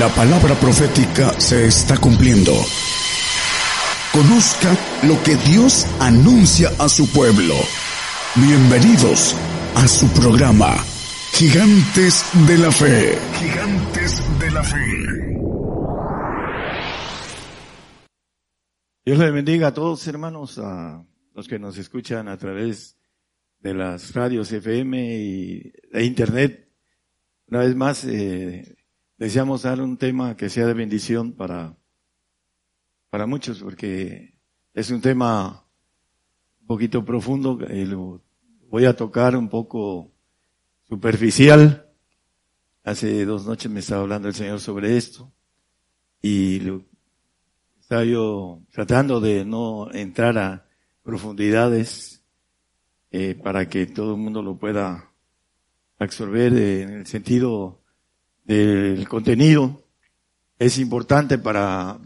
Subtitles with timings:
[0.00, 2.52] La palabra profética se está cumpliendo.
[4.14, 4.74] Conozca
[5.06, 7.52] lo que Dios anuncia a su pueblo.
[8.34, 9.36] Bienvenidos
[9.74, 10.74] a su programa,
[11.34, 13.18] Gigantes de la Fe.
[13.40, 14.78] Gigantes de la Fe.
[19.04, 22.96] Dios le bendiga a todos hermanos, a los que nos escuchan a través
[23.58, 26.72] de las radios FM y de Internet.
[27.48, 28.78] Una vez más, eh,
[29.20, 31.76] deseamos dar un tema que sea de bendición para,
[33.10, 34.34] para muchos, porque
[34.72, 35.66] es un tema
[36.62, 38.22] un poquito profundo, eh, lo
[38.70, 40.10] voy a tocar un poco
[40.88, 41.86] superficial.
[42.82, 45.30] Hace dos noches me estaba hablando el Señor sobre esto
[46.22, 46.82] y lo,
[47.78, 50.66] estaba yo tratando de no entrar a
[51.02, 52.22] profundidades
[53.10, 55.10] eh, para que todo el mundo lo pueda
[55.98, 57.79] absorber en el sentido
[58.50, 59.84] del contenido.
[60.58, 62.00] Es importante para,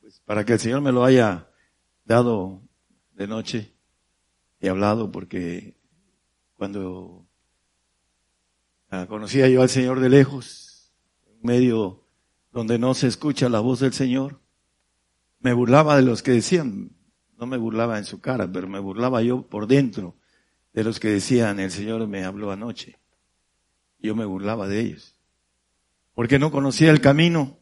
[0.00, 1.48] pues, para que el Señor me lo haya
[2.04, 2.62] dado
[3.14, 3.74] de noche
[4.60, 5.76] y hablado porque
[6.54, 7.26] cuando
[8.90, 10.92] ah, conocía yo al Señor de lejos,
[11.26, 12.06] en medio
[12.52, 14.40] donde no se escucha la voz del Señor,
[15.40, 16.92] me burlaba de los que decían,
[17.36, 20.14] no me burlaba en su cara, pero me burlaba yo por dentro
[20.72, 23.00] de los que decían, el Señor me habló anoche.
[23.98, 25.19] Yo me burlaba de ellos.
[26.20, 27.56] Porque no conocía el camino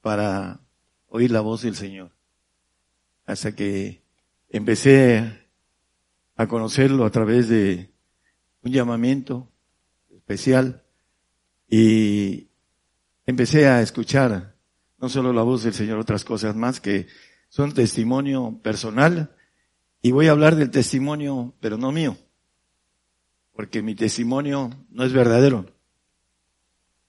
[0.00, 0.60] para
[1.08, 2.12] oír la voz del Señor.
[3.26, 4.04] Hasta que
[4.48, 5.48] empecé
[6.36, 7.90] a conocerlo a través de
[8.62, 9.50] un llamamiento
[10.08, 10.84] especial
[11.68, 12.50] y
[13.26, 14.54] empecé a escuchar
[14.98, 17.08] no solo la voz del Señor, otras cosas más que
[17.48, 19.34] son testimonio personal.
[20.00, 22.16] Y voy a hablar del testimonio, pero no mío,
[23.52, 25.79] porque mi testimonio no es verdadero.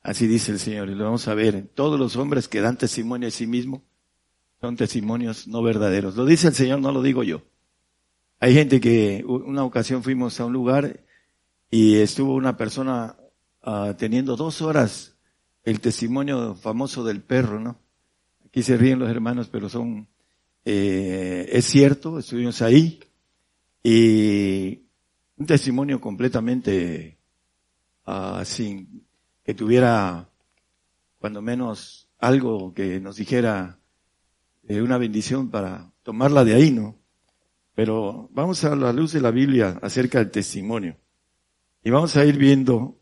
[0.01, 1.67] Así dice el Señor, y lo vamos a ver.
[1.75, 3.83] Todos los hombres que dan testimonio de sí mismo
[4.59, 6.15] son testimonios no verdaderos.
[6.15, 7.41] Lo dice el Señor, no lo digo yo.
[8.39, 11.01] Hay gente que una ocasión fuimos a un lugar
[11.69, 13.15] y estuvo una persona
[13.63, 15.15] uh, teniendo dos horas
[15.63, 17.77] el testimonio famoso del perro, ¿no?
[18.45, 20.07] Aquí se ríen los hermanos, pero son,
[20.65, 22.99] eh, es cierto, estuvimos ahí
[23.83, 24.81] y
[25.37, 27.19] un testimonio completamente
[28.07, 29.05] uh, sin
[29.43, 30.29] que tuviera
[31.19, 33.79] cuando menos algo que nos dijera
[34.67, 36.97] eh, una bendición para tomarla de ahí, ¿no?
[37.73, 40.97] Pero vamos a la luz de la Biblia acerca del testimonio
[41.83, 42.99] y vamos a ir viendo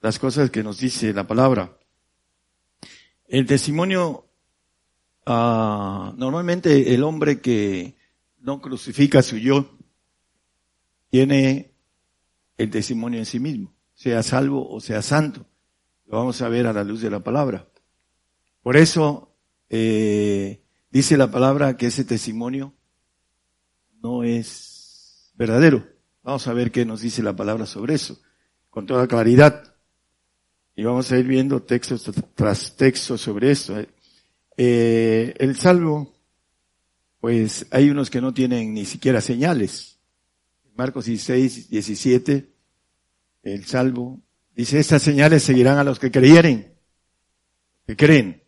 [0.00, 1.76] las cosas que nos dice la palabra.
[3.28, 4.26] El testimonio,
[5.26, 7.96] uh, normalmente el hombre que
[8.38, 9.76] no crucifica su yo,
[11.10, 11.72] tiene
[12.56, 15.44] el testimonio en sí mismo, sea salvo o sea santo.
[16.06, 17.68] Lo vamos a ver a la luz de la palabra.
[18.62, 19.36] Por eso
[19.68, 22.72] eh, dice la palabra que ese testimonio
[24.02, 25.86] no es verdadero.
[26.22, 28.18] Vamos a ver qué nos dice la palabra sobre eso,
[28.70, 29.74] con toda claridad.
[30.74, 33.74] Y vamos a ir viendo textos tras textos sobre esto.
[34.56, 36.14] Eh, el salvo,
[37.20, 39.98] pues hay unos que no tienen ni siquiera señales.
[40.74, 42.59] Marcos 16, 17,
[43.42, 44.20] el salvo
[44.54, 46.74] dice, estas señales seguirán a los que creyeren,
[47.86, 48.42] que creen.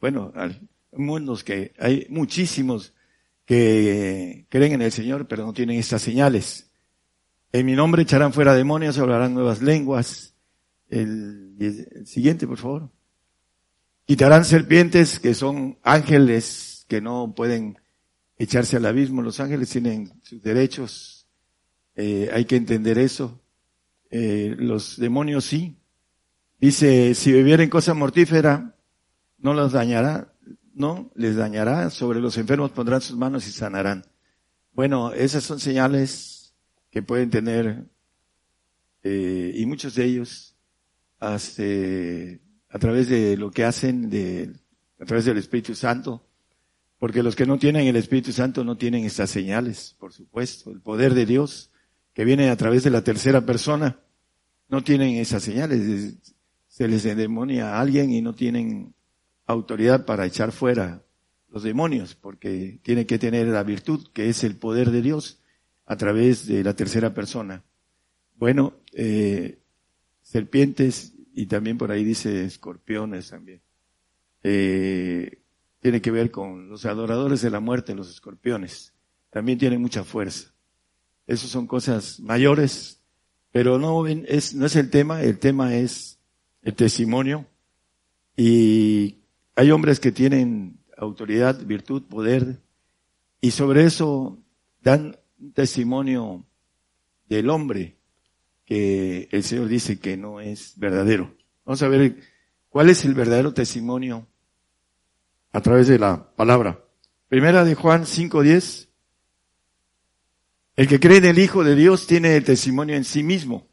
[0.00, 0.60] Bueno, hay
[0.92, 2.94] mundos que hay muchísimos
[3.44, 6.70] que creen en el Señor, pero no tienen estas señales.
[7.52, 10.34] En mi nombre echarán fuera demonios, hablarán nuevas lenguas,
[10.88, 12.90] el, siguiente, por favor.
[14.04, 17.78] Quitarán serpientes que son ángeles que no pueden
[18.36, 19.22] echarse al abismo.
[19.22, 21.28] Los ángeles tienen sus derechos.
[21.94, 23.41] Eh, hay que entender eso.
[24.14, 25.78] Eh, los demonios sí.
[26.60, 28.76] Dice, si bebieren cosa mortífera,
[29.38, 30.34] no los dañará,
[30.74, 31.88] no les dañará.
[31.88, 34.04] Sobre los enfermos pondrán sus manos y sanarán.
[34.74, 36.54] Bueno, esas son señales
[36.90, 37.86] que pueden tener,
[39.02, 40.56] eh, y muchos de ellos
[41.18, 41.38] a
[42.78, 44.52] través de lo que hacen, de,
[45.00, 46.26] a través del Espíritu Santo,
[46.98, 50.70] porque los que no tienen el Espíritu Santo no tienen estas señales, por supuesto.
[50.70, 51.71] El poder de Dios
[52.14, 54.00] que viene a través de la tercera persona,
[54.68, 56.16] no tienen esas señales.
[56.68, 58.94] Se les endemonia a alguien y no tienen
[59.46, 61.02] autoridad para echar fuera
[61.48, 65.40] los demonios, porque tiene que tener la virtud, que es el poder de Dios,
[65.84, 67.62] a través de la tercera persona.
[68.36, 69.58] Bueno, eh,
[70.22, 73.60] serpientes y también por ahí dice escorpiones también.
[74.42, 75.42] Eh,
[75.80, 78.94] tiene que ver con los adoradores de la muerte, los escorpiones.
[79.30, 80.51] También tienen mucha fuerza.
[81.26, 83.00] Esas son cosas mayores,
[83.50, 86.18] pero no es, no es el tema, el tema es
[86.62, 87.46] el testimonio
[88.36, 89.18] Y
[89.54, 92.60] hay hombres que tienen autoridad, virtud, poder,
[93.40, 94.38] y sobre eso
[94.82, 96.46] dan un testimonio
[97.28, 97.96] del hombre
[98.64, 101.34] que el Señor dice que no es verdadero.
[101.64, 102.16] Vamos a ver
[102.68, 104.26] cuál es el verdadero testimonio
[105.52, 106.84] a través de la palabra.
[107.28, 108.88] Primera de Juan 5.10.
[110.74, 113.66] El que cree en el Hijo de Dios tiene el testimonio en sí mismo.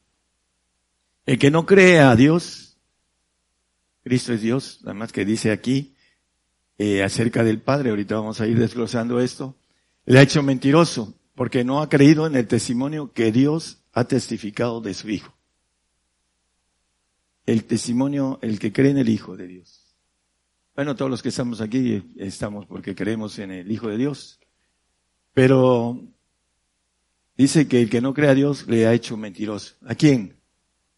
[1.25, 2.77] El que no cree a Dios,
[4.03, 5.95] Cristo es Dios, además que dice aquí
[6.77, 9.55] eh, acerca del Padre, ahorita vamos a ir desglosando esto,
[10.05, 14.81] le ha hecho mentiroso porque no ha creído en el testimonio que Dios ha testificado
[14.81, 15.33] de su Hijo.
[17.45, 19.95] El testimonio, el que cree en el Hijo de Dios.
[20.75, 24.39] Bueno, todos los que estamos aquí estamos porque creemos en el Hijo de Dios.
[25.33, 26.01] Pero
[27.43, 29.75] dice que el que no cree a Dios le ha hecho mentiroso.
[29.85, 30.35] ¿A quién?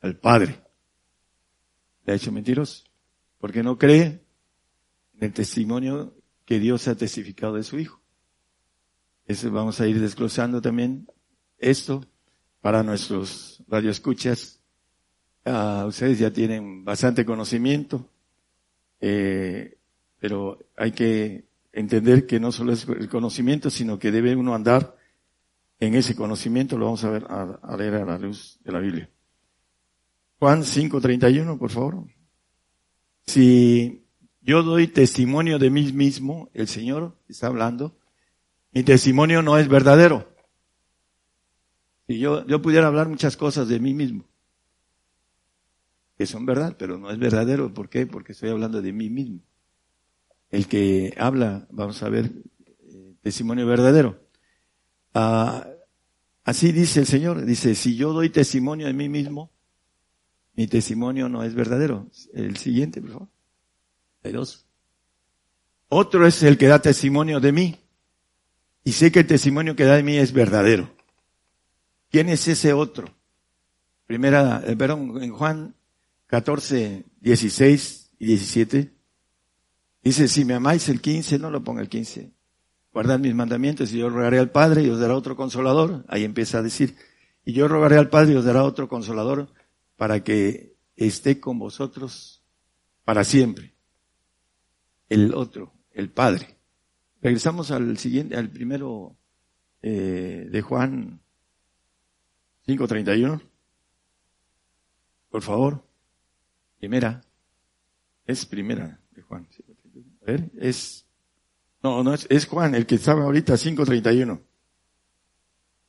[0.02, 0.60] Al Padre.
[2.04, 2.84] Le ha hecho mentiroso.
[3.38, 4.26] Porque no cree
[5.14, 6.16] en el testimonio
[6.46, 8.02] que Dios ha testificado de su Hijo.
[9.28, 11.08] Eso vamos a ir desglosando también
[11.60, 12.04] esto
[12.60, 14.60] para nuestros radioescuchas.
[15.46, 18.10] Uh, ustedes ya tienen bastante conocimiento,
[19.00, 19.78] eh,
[20.20, 25.01] pero hay que entender que no solo es el conocimiento, sino que debe uno andar
[25.82, 26.78] en ese conocimiento.
[26.78, 29.10] Lo vamos a ver a, leer a la luz de la Biblia.
[30.40, 32.06] Juan 5:31, por favor.
[33.26, 34.06] Si
[34.42, 37.98] yo doy testimonio de mí mismo, el Señor está hablando,
[38.72, 40.30] mi testimonio no es verdadero.
[42.08, 44.24] Si yo, yo pudiera hablar muchas cosas de mí mismo,
[46.18, 47.74] que son verdad, pero no es verdadero.
[47.74, 48.06] ¿Por qué?
[48.06, 49.42] Porque estoy hablando de mí mismo.
[50.50, 52.32] El que habla, vamos a ver,
[52.66, 54.31] eh, testimonio verdadero.
[55.14, 55.68] Ah,
[56.44, 59.52] así dice el Señor, dice, si yo doy testimonio de mí mismo,
[60.56, 62.08] mi testimonio no es verdadero.
[62.34, 63.28] El siguiente, por favor.
[64.24, 64.66] Hay dos.
[65.88, 67.80] Otro es el que da testimonio de mí.
[68.84, 70.94] Y sé que el testimonio que da de mí es verdadero.
[72.10, 73.14] ¿Quién es ese otro?
[74.06, 75.76] Primera, eh, perdón, en Juan
[76.28, 78.94] 14, 16 y 17.
[80.04, 82.32] Dice, si me amáis el 15, no lo ponga el 15.
[82.94, 86.04] Guardad mis mandamientos y yo rogaré al Padre y os dará otro consolador.
[86.08, 86.96] Ahí empieza a decir,
[87.46, 89.54] y yo rogaré al Padre y os dará otro consolador
[89.96, 92.44] para que esté con vosotros
[93.06, 93.74] para siempre.
[95.10, 96.58] El otro, el Padre.
[97.22, 99.16] Regresamos al siguiente, al primero
[99.82, 101.22] eh, de Juan
[102.68, 103.42] 5.31.
[105.30, 105.84] Por favor.
[106.80, 107.22] Primera.
[108.26, 109.48] Es primera de Juan.
[110.22, 111.06] A ver, es,
[111.84, 114.42] no, no es, Juan, el que estaba ahorita 5.31.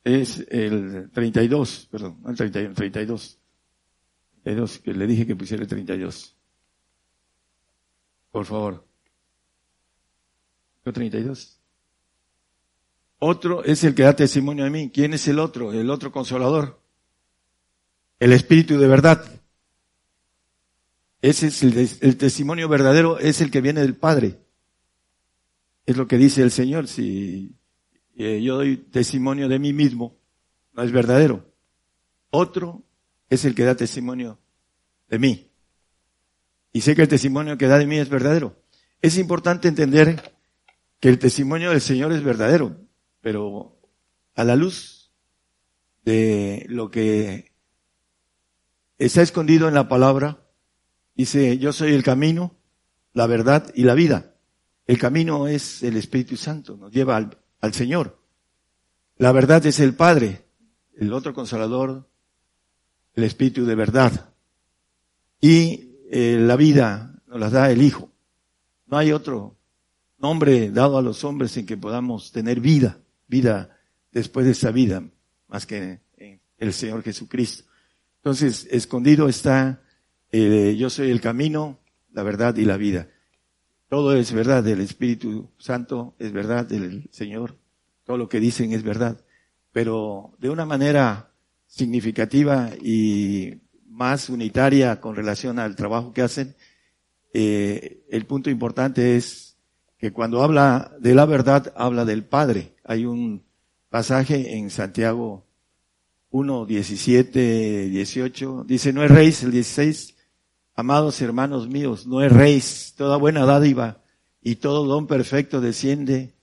[0.03, 3.39] Es el 32, perdón, no el 31, 32.
[4.43, 6.35] 32, que le dije que pusiera el 32.
[8.31, 8.85] Por favor.
[10.91, 11.59] 32.
[13.19, 14.91] Otro es el que da testimonio de mí.
[14.93, 15.71] ¿Quién es el otro?
[15.71, 16.81] El otro consolador.
[18.19, 19.25] El Espíritu de verdad.
[21.21, 24.42] Ese es el, testimonio verdadero, es el que viene del Padre.
[25.85, 26.87] Es lo que dice el Señor.
[26.87, 27.55] Si
[28.15, 30.17] eh, yo doy testimonio de mí mismo,
[30.73, 31.51] no es verdadero.
[32.29, 32.83] Otro
[33.29, 34.39] es el que da testimonio
[35.09, 35.51] de mí.
[36.71, 38.55] Y sé que el testimonio que da de mí es verdadero.
[39.01, 40.33] Es importante entender
[40.99, 42.77] que el testimonio del Señor es verdadero,
[43.21, 43.77] pero
[44.35, 45.11] a la luz
[46.05, 47.51] de lo que
[48.97, 50.47] está escondido en la palabra,
[51.15, 52.55] dice, yo soy el camino,
[53.13, 54.32] la verdad y la vida.
[54.85, 58.19] El camino es el Espíritu Santo, nos lleva al, Señor.
[59.17, 60.45] La verdad es el Padre,
[60.97, 62.09] el otro consolador,
[63.13, 64.33] el Espíritu de verdad.
[65.39, 68.11] Y eh, la vida nos la da el Hijo.
[68.87, 69.57] No hay otro
[70.17, 73.77] nombre dado a los hombres en que podamos tener vida, vida
[74.11, 75.03] después de esa vida,
[75.47, 76.01] más que
[76.57, 77.65] el Señor Jesucristo.
[78.17, 79.81] Entonces, escondido está,
[80.31, 81.79] eh, yo soy el camino,
[82.13, 83.09] la verdad y la vida.
[83.93, 87.59] Todo es verdad del Espíritu Santo, es verdad del Señor.
[88.03, 89.23] Todo lo que dicen es verdad.
[89.71, 91.29] Pero de una manera
[91.67, 96.55] significativa y más unitaria con relación al trabajo que hacen,
[97.35, 99.57] eh, el punto importante es
[99.99, 102.73] que cuando habla de la verdad, habla del Padre.
[102.83, 103.43] Hay un
[103.89, 105.45] pasaje en Santiago
[106.31, 110.12] 1, 17, 18, dice, no erréis, el 16,
[110.75, 114.01] amados hermanos míos, no erréis, toda buena dádiva
[114.41, 116.33] y todo don perfecto desciende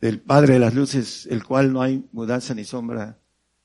[0.00, 3.18] del Padre de las luces, el cual no hay mudanza ni sombra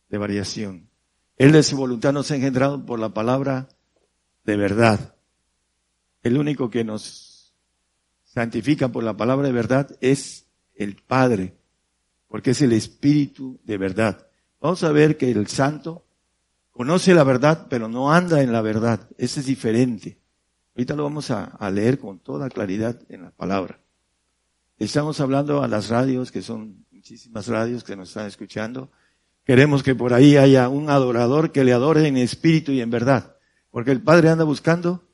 [0.10, 0.90] de variación.
[1.38, 3.70] Él de su voluntad nos ha engendrado por la palabra
[4.46, 5.16] de verdad.
[6.24, 7.56] el único que nos
[8.24, 10.46] santifica por la palabra de verdad es
[10.76, 11.58] el Padre,
[12.28, 14.28] porque es el Espíritu de verdad.
[14.60, 16.06] Vamos a ver que el santo
[16.82, 19.08] conoce la verdad, pero no anda en la verdad.
[19.20, 20.18] Ese es diferente.
[20.76, 23.80] Ahorita lo vamos a, leer con toda claridad en la palabra.
[24.80, 28.90] Estamos hablando a las radios, que son muchísimas radios que nos están escuchando.
[29.46, 33.36] Queremos que por ahí haya un adorador que le adore en espíritu y en verdad.
[33.70, 35.08] Porque el Padre anda buscando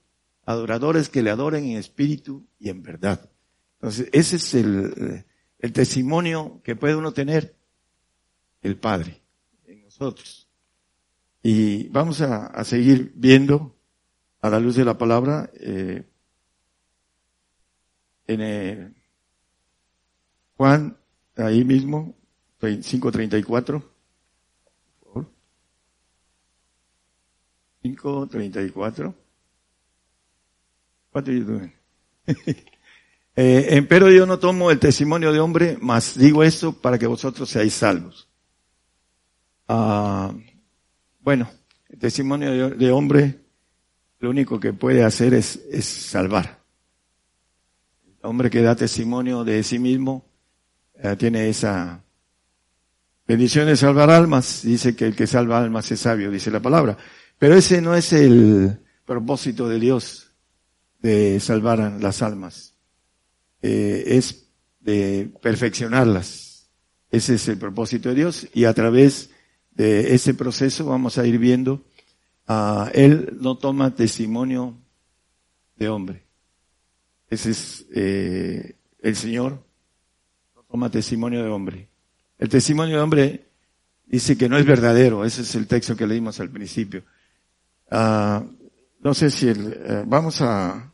[0.46, 3.30] adoradores que le adoren en espíritu y en verdad.
[3.74, 5.26] Entonces, ese es el,
[5.60, 7.58] el testimonio que puede uno tener
[8.62, 9.22] el Padre
[9.66, 10.47] en nosotros.
[11.44, 13.76] Y vamos a, seguir viendo
[14.42, 16.04] a la luz de la palabra eh,
[18.28, 18.96] en el
[20.58, 20.98] Juan,
[21.36, 22.16] ahí mismo,
[22.60, 23.84] 5.34.
[27.84, 29.16] 5.34.
[31.14, 31.74] What are you doing?
[33.36, 37.50] eh, empero yo no tomo el testimonio de hombre, mas digo esto para que vosotros
[37.50, 38.28] seáis salvos.
[39.68, 40.34] Ah,
[41.28, 41.52] bueno,
[41.90, 43.42] el testimonio de, hombre
[44.20, 46.62] lo único que puede hacer es, es salvar.
[48.06, 50.26] El hombre que da testimonio de sí mismo
[50.96, 52.02] eh, tiene esa
[53.28, 54.62] bendición de salvar almas.
[54.64, 56.98] Dice que el que salva almas es sabio, dice la palabra.
[57.38, 60.32] Pero ese no es el propósito de Dios
[61.02, 62.78] de salvar las almas.
[63.62, 64.48] Eh, es
[64.80, 66.70] de perfeccionarlas.
[67.12, 69.32] Ese es el propósito de Dios y a través
[69.78, 71.84] de ese proceso vamos a ir viendo,
[72.50, 74.76] uh, Él no toma testimonio
[75.76, 76.24] de hombre.
[77.30, 79.64] Ese es eh, el Señor,
[80.56, 81.90] no toma testimonio de hombre.
[82.40, 83.48] El testimonio de hombre
[84.08, 87.04] dice que no es verdadero, ese es el texto que leímos al principio.
[87.92, 88.44] Uh,
[89.00, 90.92] no sé si el, uh, vamos a,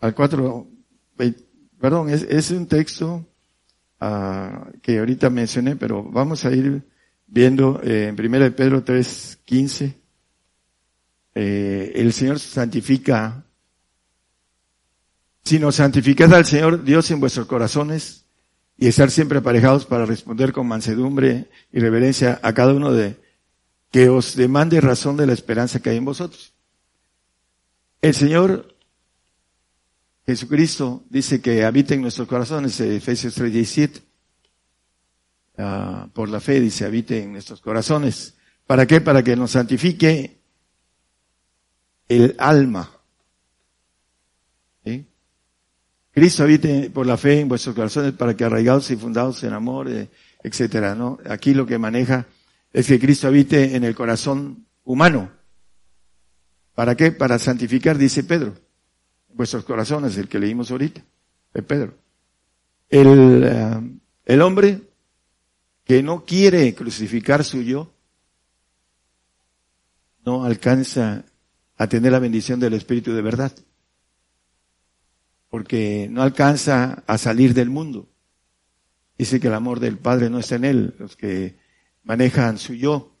[0.00, 0.66] al 4,
[1.80, 3.26] perdón, es, es un texto
[4.00, 6.84] uh, que ahorita mencioné, pero vamos a ir
[7.30, 10.00] viendo eh, en 1 de Pedro 3, 15.
[11.36, 13.44] Eh, el Señor santifica,
[15.44, 18.26] si nos santificad al Señor Dios en vuestros corazones
[18.76, 23.16] y estar siempre aparejados para responder con mansedumbre y reverencia a cada uno de
[23.90, 26.52] que os demande razón de la esperanza que hay en vosotros.
[28.02, 28.76] El Señor
[30.26, 34.09] Jesucristo dice que habita en nuestros corazones, Efesios 3, 17.
[35.58, 38.34] Uh, por la fe, dice, habite en nuestros corazones.
[38.66, 39.00] ¿Para qué?
[39.00, 40.38] Para que nos santifique
[42.08, 42.90] el alma.
[44.84, 45.06] ¿Sí?
[46.12, 49.88] Cristo habite por la fe en vuestros corazones para que arraigados y fundados en amor,
[49.90, 50.08] eh,
[50.42, 51.18] etcétera, ¿no?
[51.28, 52.26] Aquí lo que maneja
[52.72, 55.30] es que Cristo habite en el corazón humano.
[56.74, 57.12] ¿Para qué?
[57.12, 58.54] Para santificar, dice Pedro.
[59.34, 61.02] Vuestros corazones, el que leímos ahorita,
[61.54, 61.94] de Pedro.
[62.88, 64.89] El, uh, el hombre
[65.90, 67.92] que no quiere crucificar su yo,
[70.24, 71.24] no alcanza
[71.76, 73.50] a tener la bendición del Espíritu de verdad.
[75.48, 78.08] Porque no alcanza a salir del mundo.
[79.18, 80.94] Dice que el amor del Padre no está en él.
[80.96, 81.58] Los que
[82.04, 83.16] manejan su yo,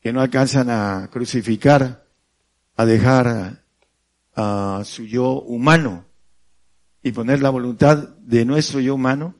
[0.00, 2.08] que no alcanzan a crucificar,
[2.74, 3.66] a dejar
[4.34, 6.06] a, su yo humano
[7.02, 9.34] y poner la voluntad de nuestro yo humano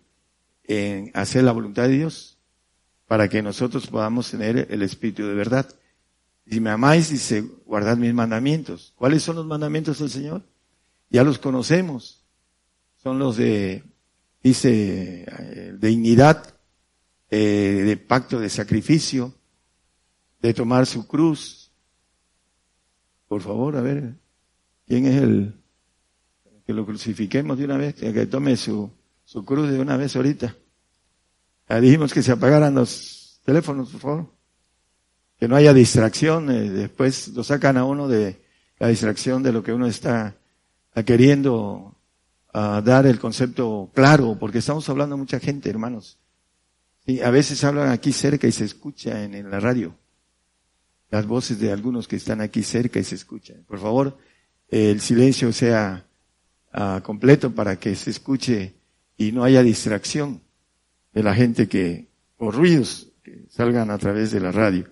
[0.64, 2.31] en hacer la voluntad de Dios
[3.12, 5.68] para que nosotros podamos tener el Espíritu de verdad.
[6.46, 8.94] Si me amáis, dice, guardad mis mandamientos.
[8.96, 10.42] ¿Cuáles son los mandamientos del Señor?
[11.10, 12.24] Ya los conocemos.
[12.96, 13.84] Son los de,
[14.42, 16.58] dice, eh, de dignidad,
[17.28, 19.34] eh, de pacto de sacrificio,
[20.40, 21.70] de tomar su cruz.
[23.28, 24.14] Por favor, a ver,
[24.86, 25.60] ¿quién es el
[26.64, 27.94] que lo crucifiquemos de una vez?
[27.94, 28.90] Que tome su,
[29.22, 30.56] su cruz de una vez ahorita.
[31.80, 34.26] Dijimos que se apagaran los teléfonos, por favor.
[35.38, 36.50] Que no haya distracción.
[36.50, 38.42] Eh, después lo sacan a uno de
[38.78, 40.36] la distracción de lo que uno está
[41.06, 41.96] queriendo
[42.52, 46.18] uh, dar el concepto claro, porque estamos hablando a mucha gente, hermanos.
[47.06, 49.94] Y a veces hablan aquí cerca y se escucha en, la radio.
[51.10, 53.64] Las voces de algunos que están aquí cerca y se escuchan.
[53.66, 54.18] Por favor,
[54.68, 56.04] el silencio sea
[56.74, 58.74] uh, completo para que se escuche
[59.16, 60.40] y no haya distracción
[61.12, 64.86] de la gente que, o ruidos que salgan a través de la radio.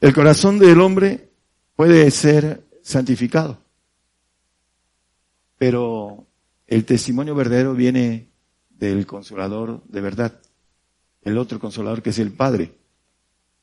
[0.00, 1.30] El corazón del hombre
[1.76, 3.62] puede ser santificado,
[5.58, 6.26] pero
[6.66, 8.30] el testimonio verdadero viene
[8.70, 10.40] del consolador de verdad,
[11.22, 12.74] el otro consolador que es el Padre.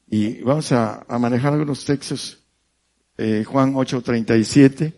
[0.09, 2.41] Y vamos a, manejar algunos textos.
[3.17, 4.93] Eh, Juan 8:37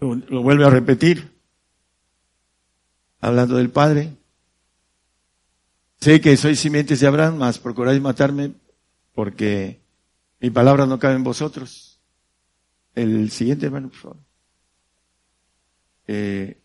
[0.00, 1.31] lo vuelve a repetir,
[3.22, 4.12] hablando del Padre.
[6.00, 8.52] Sé que sois simientes de Abraham, mas procuráis matarme
[9.14, 9.80] porque
[10.40, 12.00] mi palabra no cabe en vosotros.
[12.94, 14.16] El siguiente, hermano, por favor.
[16.08, 16.58] Eh,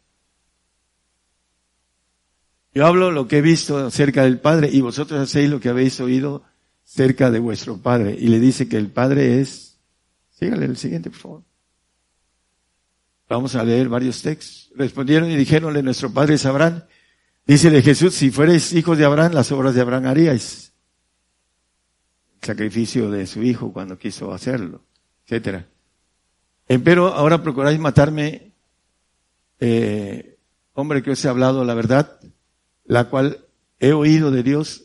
[2.74, 6.00] yo hablo lo que he visto acerca del Padre y vosotros hacéis lo que habéis
[6.00, 6.44] oído
[6.84, 8.18] cerca de vuestro Padre.
[8.20, 9.78] Y le dice que el Padre es,
[10.32, 11.47] sígale el siguiente, por favor.
[13.30, 14.72] Vamos a leer varios textos.
[14.76, 16.84] Respondieron y dijeronle, nuestro Padre es Abraham.
[17.46, 20.72] de Jesús, si fuerais hijos de Abraham, las obras de Abraham haríais.
[22.42, 24.84] El sacrificio de su hijo cuando quiso hacerlo,
[25.26, 25.68] etcétera.
[26.68, 28.54] Pero ahora procuráis matarme,
[29.60, 30.38] eh,
[30.74, 32.20] hombre que os he hablado la verdad,
[32.86, 33.46] la cual
[33.80, 34.84] he oído de Dios,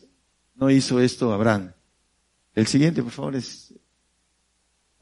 [0.55, 1.73] no hizo esto Abraham.
[2.55, 3.72] El siguiente, por favor, es,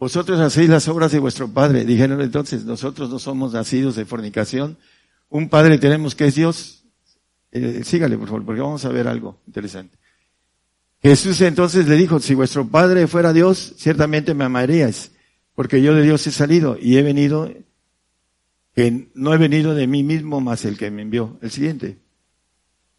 [0.01, 1.85] vosotros hacéis las obras de vuestro Padre.
[1.85, 4.79] Dijeron entonces, nosotros no somos nacidos de fornicación.
[5.29, 6.87] Un Padre tenemos que es Dios.
[7.53, 9.99] Eh, sígale, por favor, porque vamos a ver algo interesante.
[11.03, 15.13] Jesús entonces le dijo, si vuestro Padre fuera Dios, ciertamente me amaríais,
[15.55, 17.53] porque yo de Dios he salido y he venido,
[18.75, 21.37] que no he venido de mí mismo, más el que me envió.
[21.43, 21.99] El siguiente.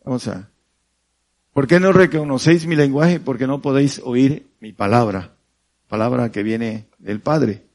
[0.05, 0.51] Vamos a.
[1.51, 3.19] ¿Por qué no reconocéis mi lenguaje?
[3.19, 5.40] Porque no podéis oír mi palabra.
[5.91, 7.65] Palabra que viene del Padre.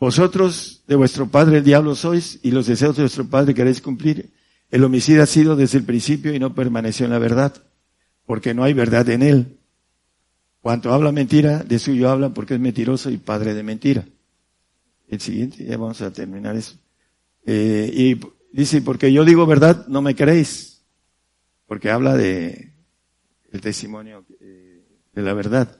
[0.00, 4.32] Vosotros de vuestro padre el diablo sois y los deseos de vuestro padre queréis cumplir.
[4.70, 7.52] El homicida ha sido desde el principio y no permaneció en la verdad,
[8.24, 9.58] porque no hay verdad en él.
[10.62, 14.06] Cuanto habla mentira, de suyo habla porque es mentiroso y padre de mentira.
[15.08, 16.76] El siguiente, ya vamos a terminar eso.
[17.44, 18.20] Eh, y
[18.54, 20.86] Dice, porque yo digo verdad, no me creéis.
[21.66, 22.72] Porque habla de
[23.50, 24.63] el testimonio eh,
[25.14, 25.76] de la verdad.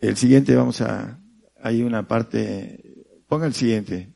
[0.00, 1.18] El siguiente, vamos a,
[1.62, 4.10] hay una parte, ponga el siguiente.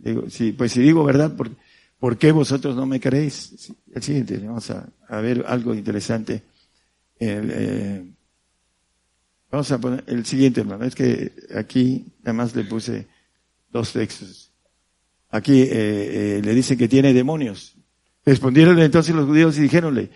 [0.00, 1.50] Digo, si, pues si digo verdad, ¿por,
[1.98, 3.72] ¿por qué vosotros no me creéis?
[3.92, 6.42] El siguiente, vamos a, a ver algo interesante.
[7.18, 8.04] Eh,
[9.50, 10.84] vamos a poner el siguiente, hermano.
[10.84, 13.06] Es que aquí nada más le puse
[13.70, 14.50] dos textos.
[15.30, 15.68] Aquí eh,
[16.38, 17.76] eh, le dicen que tiene demonios.
[18.24, 20.10] Respondieron entonces los judíos y dijéronle,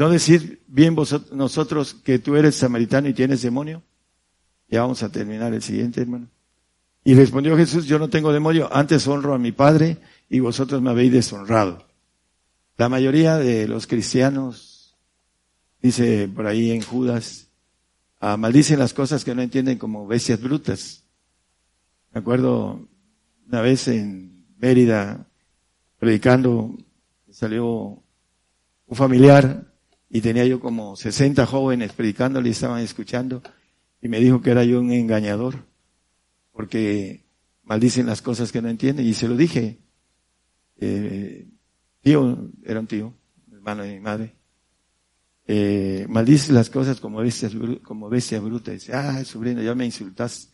[0.00, 3.82] ¿no decís bien vosotros, nosotros que tú eres samaritano y tienes demonio?
[4.66, 6.26] Ya vamos a terminar el siguiente, hermano.
[7.04, 9.98] Y respondió Jesús, yo no tengo demonio, antes honro a mi Padre
[10.30, 11.86] y vosotros me habéis deshonrado.
[12.78, 14.96] La mayoría de los cristianos,
[15.82, 17.48] dice por ahí en Judas,
[18.20, 21.04] ah, maldicen las cosas que no entienden como bestias brutas.
[22.14, 22.88] Me acuerdo
[23.46, 25.26] una vez en Mérida,
[25.98, 26.74] predicando,
[27.30, 28.02] salió
[28.86, 29.69] un familiar
[30.10, 33.42] y tenía yo como 60 jóvenes predicando, y estaban escuchando
[34.02, 35.70] y me dijo que era yo un engañador
[36.52, 37.24] porque
[37.62, 39.78] maldicen las cosas que no entienden y se lo dije.
[40.76, 41.48] Eh,
[42.02, 43.14] tío, era un tío,
[43.52, 44.34] hermano de mi madre.
[45.46, 48.72] Eh, maldice las cosas como bestias, como bestia bruta.
[48.72, 50.50] Dice, ah, sobrino, ya me insultas.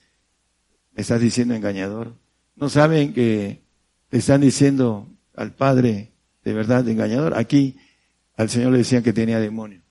[0.93, 2.15] Me estás diciendo engañador.
[2.55, 3.63] No saben que
[4.11, 6.13] le están diciendo al padre
[6.45, 7.37] de verdad engañador.
[7.37, 7.77] Aquí
[8.37, 9.83] al Señor le decían que tenía demonio.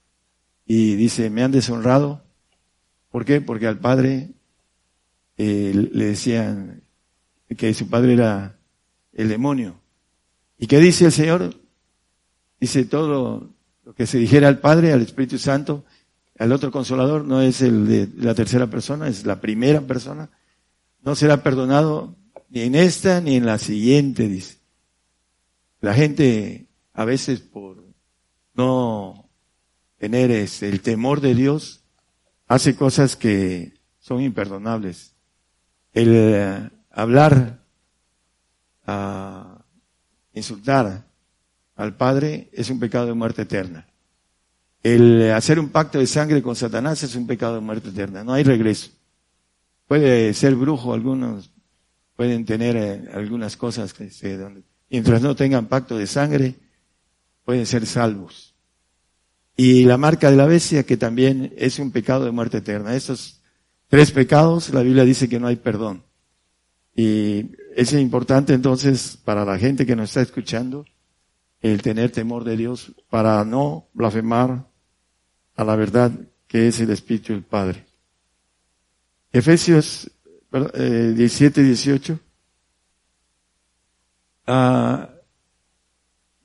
[0.66, 2.24] Y dice, me han deshonrado.
[3.10, 3.42] ¿Por qué?
[3.42, 4.32] Porque al padre
[5.38, 6.84] eh, le decían
[7.58, 8.58] que su padre era
[9.14, 9.80] el demonio.
[10.58, 11.56] ¿Y qué dice el Señor?
[12.60, 13.54] Dice todo
[13.84, 15.86] lo que se dijera al Padre, al Espíritu Santo,
[16.40, 20.30] al otro consolador, no es el de la tercera persona, es la primera persona.
[21.02, 22.16] No será perdonado
[22.50, 24.58] ni en esta ni en la siguiente, dice.
[25.82, 27.85] La gente a veces por
[28.56, 29.30] no
[29.98, 31.84] tener este, el temor de Dios
[32.48, 35.14] hace cosas que son imperdonables.
[35.94, 37.64] El eh, hablar,
[40.34, 41.06] insultar
[41.76, 43.88] al Padre es un pecado de muerte eterna.
[44.84, 48.24] El hacer un pacto de sangre con Satanás es un pecado de muerte eterna.
[48.24, 48.92] No hay regreso.
[49.88, 51.52] Puede ser brujo algunos
[52.16, 54.40] pueden tener eh, algunas cosas que se,
[54.90, 56.56] mientras no tengan pacto de sangre,
[57.46, 58.56] pueden ser salvos.
[59.56, 62.96] Y la marca de la bestia, que también es un pecado de muerte eterna.
[62.96, 63.42] Estos
[63.88, 66.04] tres pecados, la Biblia dice que no hay perdón.
[66.94, 70.86] Y es importante entonces para la gente que nos está escuchando
[71.62, 74.68] el tener temor de Dios para no blasfemar
[75.56, 76.12] a la verdad
[76.48, 77.86] que es el Espíritu del Padre.
[79.32, 80.10] Efesios
[80.52, 82.20] 17 y 18.
[84.48, 85.10] Ah,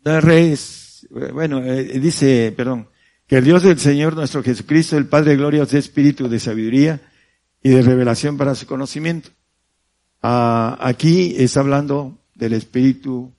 [0.03, 2.89] Reyes, bueno, eh, dice, perdón,
[3.27, 7.01] que el Dios del Señor nuestro Jesucristo, el Padre de gloria, os espíritu de sabiduría
[7.63, 9.31] y de revelación para su conocimiento.
[10.23, 13.33] Ah, aquí está hablando del Espíritu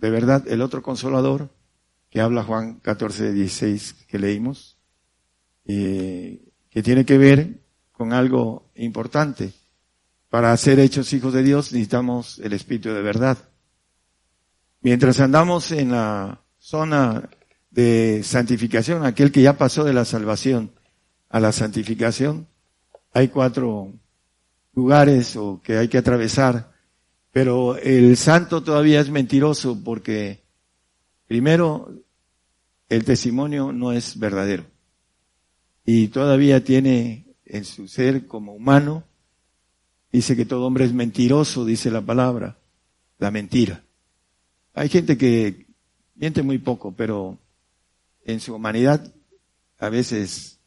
[0.00, 1.50] de verdad, el otro consolador
[2.10, 4.78] que habla Juan 14, 16 que leímos,
[5.66, 7.60] eh, que tiene que ver
[7.92, 9.52] con algo importante.
[10.30, 13.38] Para ser hechos hijos de Dios necesitamos el Espíritu de verdad.
[14.80, 17.30] Mientras andamos en la zona
[17.70, 20.70] de santificación, aquel que ya pasó de la salvación
[21.30, 22.46] a la santificación,
[23.14, 23.94] hay cuatro
[24.74, 26.70] lugares o que hay que atravesar,
[27.32, 30.44] pero el santo todavía es mentiroso porque
[31.26, 31.90] primero
[32.90, 34.66] el testimonio no es verdadero
[35.86, 39.04] y todavía tiene en su ser como humano,
[40.12, 42.58] dice que todo hombre es mentiroso, dice la palabra,
[43.18, 43.84] la mentira.
[44.74, 45.67] Hay gente que
[46.18, 47.38] miente muy poco, pero
[48.24, 49.12] en su humanidad
[49.78, 50.58] a veces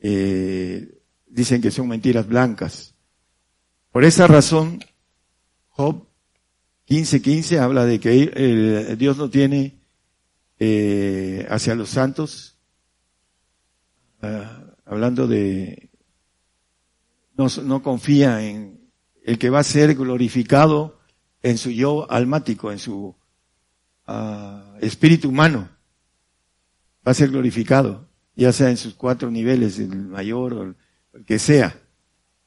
[0.00, 2.94] eh, dicen que son mentiras blancas.
[3.90, 4.84] Por esa razón,
[5.70, 6.06] Job
[6.88, 9.80] 15:15 habla de que Dios no tiene
[10.58, 12.58] eh, hacia los santos,
[14.20, 15.90] ah, hablando de,
[17.36, 18.90] no, no confía en
[19.24, 21.00] el que va a ser glorificado
[21.42, 23.16] en su yo almático, en su
[24.06, 25.68] uh, espíritu humano.
[27.06, 30.62] Va a ser glorificado, ya sea en sus cuatro niveles, el mayor o
[31.14, 31.80] el que sea,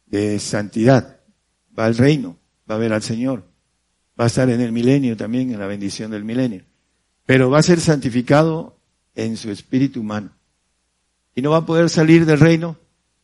[0.05, 1.19] de santidad.
[1.77, 2.37] Va al reino,
[2.69, 3.43] va a ver al Señor.
[4.19, 6.63] Va a estar en el milenio también, en la bendición del milenio.
[7.25, 8.79] Pero va a ser santificado
[9.13, 10.31] en su espíritu humano.
[11.33, 12.77] Y no va a poder salir del reino,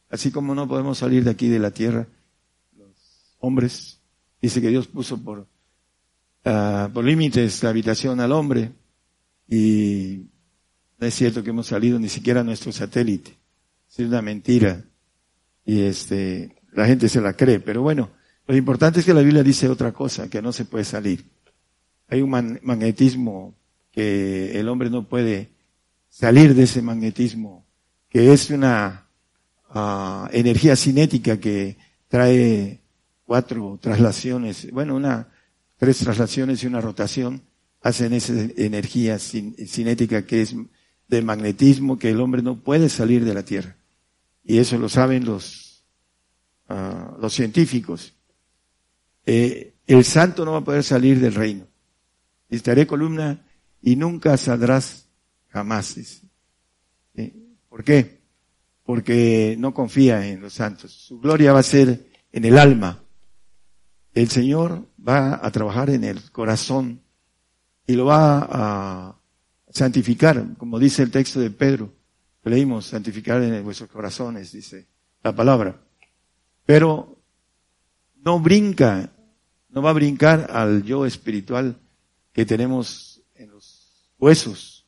[0.10, 2.08] así como no podemos salir de aquí de la tierra.
[2.78, 4.02] Los hombres,
[4.42, 8.74] dice que Dios puso por uh, por límites la habitación al hombre
[9.52, 10.30] y
[10.98, 13.38] no es cierto que hemos salido ni siquiera a nuestro satélite.
[13.92, 14.82] Es una mentira
[15.66, 18.12] y este la gente se la cree, pero bueno,
[18.48, 21.26] lo importante es que la Biblia dice otra cosa, que no se puede salir.
[22.08, 22.30] Hay un
[22.64, 23.54] magnetismo
[23.92, 25.50] que el hombre no puede
[26.10, 27.66] salir de ese magnetismo,
[28.08, 29.08] que es una
[29.76, 31.76] uh, energía cinética que
[32.08, 32.80] trae
[33.26, 35.28] cuatro traslaciones, bueno, una
[35.78, 37.42] tres traslaciones y una rotación
[37.82, 40.56] hacen esa energía cinética que es
[41.08, 43.76] de magnetismo que el hombre no puede salir de la Tierra.
[44.44, 45.84] Y eso lo saben los,
[46.70, 48.14] uh, los científicos.
[49.26, 51.68] Eh, el santo no va a poder salir del reino.
[52.50, 53.46] Estaré columna
[53.82, 55.08] y nunca saldrás
[55.50, 56.22] jamás.
[57.70, 58.22] ¿Por qué?
[58.84, 60.92] Porque no confía en los santos.
[60.92, 63.04] Su gloria va a ser en el alma,
[64.14, 67.02] el Señor va a trabajar en el corazón
[67.92, 69.20] y lo va a
[69.70, 71.94] santificar, como dice el texto de Pedro.
[72.46, 74.88] Leímos, santificar en vuestros corazones, dice
[75.22, 75.78] la palabra.
[76.66, 77.18] Pero
[78.24, 79.12] no brinca,
[79.68, 81.82] no va a brincar al yo espiritual
[82.32, 84.88] que tenemos en los huesos.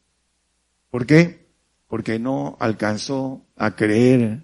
[0.90, 1.50] ¿Por qué?
[1.90, 4.44] Porque no alcanzó a creer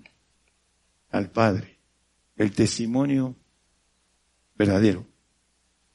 [1.12, 1.80] al Padre.
[2.36, 3.38] El testimonio
[4.58, 5.06] verdadero.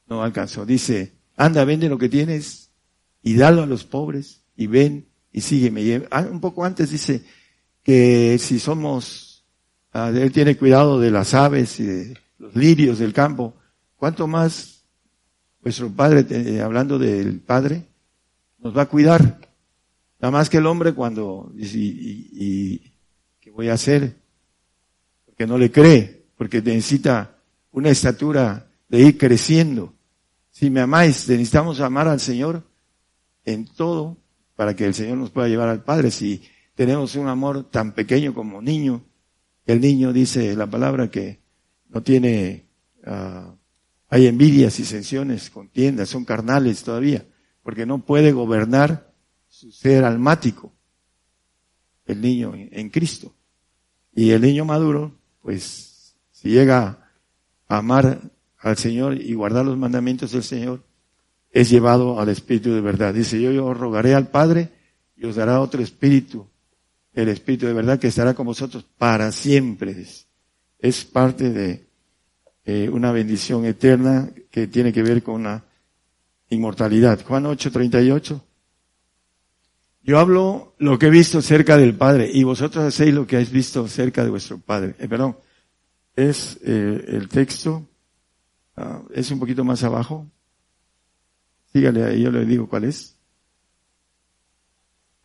[0.07, 0.65] No alcanzó.
[0.65, 2.71] Dice, anda, vende lo que tienes
[3.21, 6.07] y dalo a los pobres y ven y sígueme.
[6.11, 7.23] Ah, un poco antes dice
[7.83, 9.43] que si somos,
[9.91, 13.55] ah, él tiene cuidado de las aves y de los lirios del campo,
[13.97, 14.83] ¿cuánto más
[15.61, 17.83] vuestro Padre, eh, hablando del Padre,
[18.59, 19.39] nos va a cuidar?
[20.19, 22.93] Nada más que el hombre cuando dice, y, y
[23.41, 24.15] ¿qué voy a hacer?
[25.25, 27.35] Porque no le cree, porque necesita
[27.71, 29.94] una estatura de ir creciendo.
[30.55, 32.63] Si me amáis, necesitamos amar al Señor
[33.43, 34.15] en todo
[34.55, 36.11] para que el Señor nos pueda llevar al Padre.
[36.11, 36.43] Si
[36.75, 39.03] tenemos un amor tan pequeño como niño,
[39.65, 41.41] el niño dice la palabra que
[41.89, 42.67] no tiene,
[43.05, 43.53] uh,
[44.07, 47.25] hay envidias, y sensiones, contiendas, son carnales todavía,
[47.61, 49.13] porque no puede gobernar
[49.49, 50.71] su ser almático,
[52.05, 53.35] el niño en Cristo.
[54.13, 57.11] Y el niño maduro, pues, si llega
[57.67, 58.31] amar
[58.65, 60.83] al Señor y guardar los mandamientos del Señor,
[61.51, 63.13] es llevado al Espíritu de verdad.
[63.13, 64.69] Dice, yo, yo rogaré al Padre
[65.15, 66.47] y os dará otro Espíritu,
[67.13, 69.95] el Espíritu de verdad que estará con vosotros para siempre.
[70.79, 71.87] Es parte de
[72.65, 75.63] eh, una bendición eterna que tiene que ver con la
[76.49, 77.23] inmortalidad.
[77.23, 78.43] Juan 8, 38.
[80.01, 83.51] Yo hablo lo que he visto cerca del Padre y vosotros hacéis lo que habéis
[83.51, 84.95] visto cerca de vuestro Padre.
[84.97, 85.37] Eh, perdón,
[86.15, 87.87] es eh, el texto,
[88.77, 90.27] ah, es un poquito más abajo.
[91.71, 93.17] Sígale ahí, yo le digo cuál es.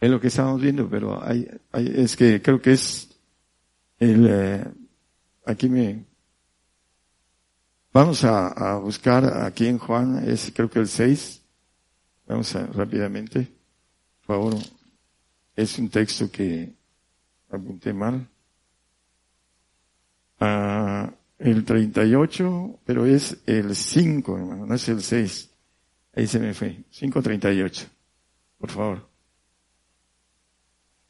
[0.00, 3.10] Es lo que estábamos viendo, pero hay, es que creo que es
[3.98, 4.64] el, eh,
[5.44, 6.04] aquí me,
[7.92, 11.42] Vamos a, buscar aquí en Juan, es creo que el 6.
[12.28, 13.48] Vamos a rápidamente.
[14.24, 14.54] Por favor,
[15.56, 16.72] es un texto que
[17.50, 18.28] apunté mal.
[20.38, 25.50] Ah, el 38, pero es el 5, hermano, no es el 6.
[26.14, 26.84] Ahí se me fue.
[26.90, 27.86] 538.
[28.58, 29.08] Por favor.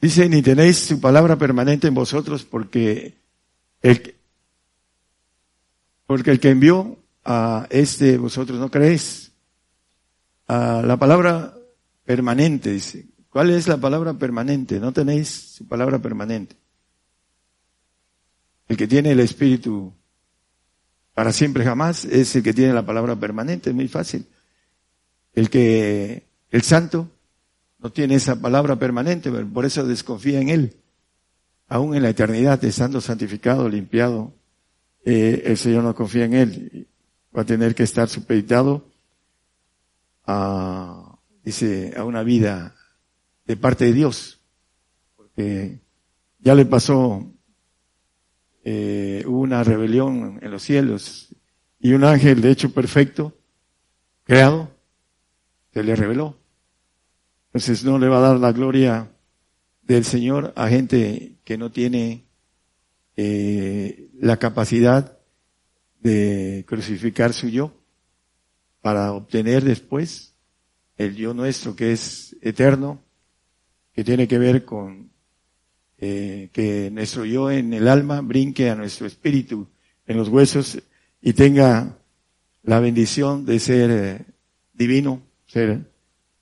[0.00, 3.18] Dice, ni tenéis su palabra permanente en vosotros porque
[3.82, 4.14] el,
[6.06, 9.32] porque el que envió a este vosotros no creéis.
[10.46, 11.54] A la palabra
[12.04, 13.06] permanente, dice.
[13.30, 14.78] ¿Cuál es la palabra permanente?
[14.78, 16.56] No tenéis su palabra permanente.
[18.68, 19.92] El que tiene el Espíritu
[21.14, 24.26] para siempre jamás es el que tiene la palabra permanente, es muy fácil.
[25.32, 27.10] El que, el santo,
[27.78, 30.76] no tiene esa palabra permanente, por eso desconfía en él.
[31.68, 34.34] Aún en la eternidad, estando santificado, limpiado,
[35.04, 36.88] eh, el Señor no confía en él.
[37.36, 38.86] Va a tener que estar supeditado
[40.26, 42.74] a, dice, a una vida
[43.46, 44.40] de parte de Dios.
[45.16, 45.80] Porque
[46.40, 47.32] ya le pasó,
[48.64, 51.34] eh, hubo una rebelión en los cielos
[51.78, 53.36] y un ángel, de hecho perfecto,
[54.24, 54.70] creado,
[55.72, 56.38] se le reveló.
[57.46, 59.10] Entonces no le va a dar la gloria
[59.82, 62.26] del Señor a gente que no tiene
[63.16, 65.18] eh, la capacidad
[66.00, 67.72] de crucificar su yo
[68.80, 70.34] para obtener después
[70.96, 73.02] el yo nuestro que es eterno,
[73.92, 75.09] que tiene que ver con
[76.00, 79.68] eh, que nuestro yo en el alma brinque a nuestro espíritu
[80.06, 80.80] en los huesos
[81.20, 81.98] y tenga
[82.62, 84.24] la bendición de ser eh,
[84.72, 85.90] divino, ser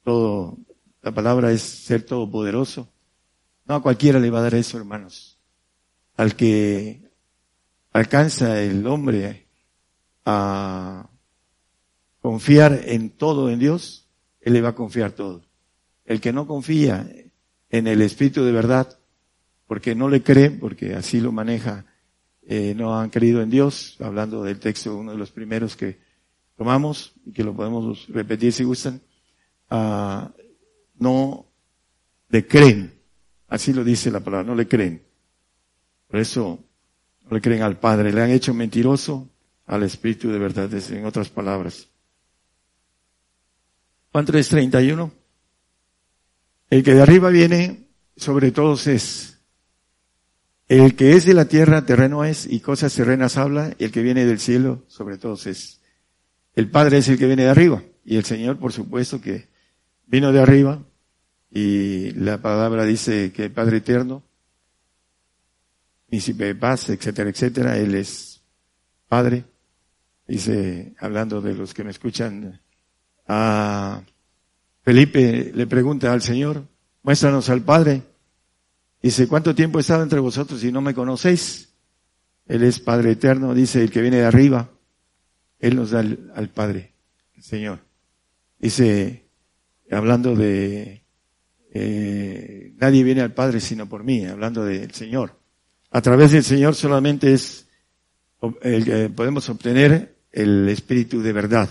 [0.05, 0.57] todo,
[1.03, 2.88] la palabra es ser todopoderoso.
[3.66, 5.38] No a cualquiera le va a dar eso, hermanos
[6.18, 7.01] al que
[7.92, 9.47] alcanza el hombre
[10.25, 11.09] a
[12.21, 14.09] confiar en todo en Dios,
[14.40, 15.44] Él le va a confiar todo.
[16.05, 17.09] El que no confía
[17.71, 18.99] en el Espíritu de verdad,
[19.68, 21.85] porque no le cree, porque así lo maneja,
[22.42, 26.00] eh, no han creído en Dios, hablando del texto, uno de los primeros que
[26.57, 29.00] tomamos, y que lo podemos repetir si gustan,
[29.70, 30.28] uh,
[30.98, 31.46] no
[32.31, 32.94] le creen,
[33.46, 35.02] así lo dice la palabra, no le creen.
[36.09, 36.59] Por eso
[37.24, 39.28] no le creen al Padre, le han hecho mentiroso
[39.66, 41.88] al Espíritu de verdad, en otras palabras.
[44.11, 45.12] Juan 3:31.
[46.70, 49.38] El que de arriba viene sobre todos es.
[50.68, 54.02] El que es de la tierra terreno es y cosas terrenas habla, y el que
[54.02, 55.81] viene del cielo sobre todos es.
[56.54, 59.48] El Padre es el que viene de arriba y el Señor, por supuesto, que
[60.07, 60.83] vino de arriba
[61.50, 64.22] y la palabra dice que el Padre eterno
[66.09, 67.76] príncipe de paz, etcétera, etcétera.
[67.76, 68.42] Él es
[69.09, 69.44] padre.
[70.26, 72.61] Dice, hablando de los que me escuchan,
[73.26, 74.02] a
[74.83, 76.64] Felipe le pregunta al Señor,
[77.02, 78.02] muéstranos al Padre.
[79.03, 81.73] Dice, ¿cuánto tiempo he estado entre vosotros y no me conocéis?
[82.47, 84.71] Él es Padre eterno, dice, el que viene de arriba.
[85.59, 86.93] Él nos da al, Padre,
[87.37, 87.81] el Señor.
[88.59, 89.29] Dice,
[89.91, 91.03] hablando de,
[91.73, 95.39] eh, nadie viene al Padre sino por mí, hablando del Señor
[95.91, 97.67] a través del Señor solamente es
[98.63, 101.69] el que podemos obtener el espíritu de verdad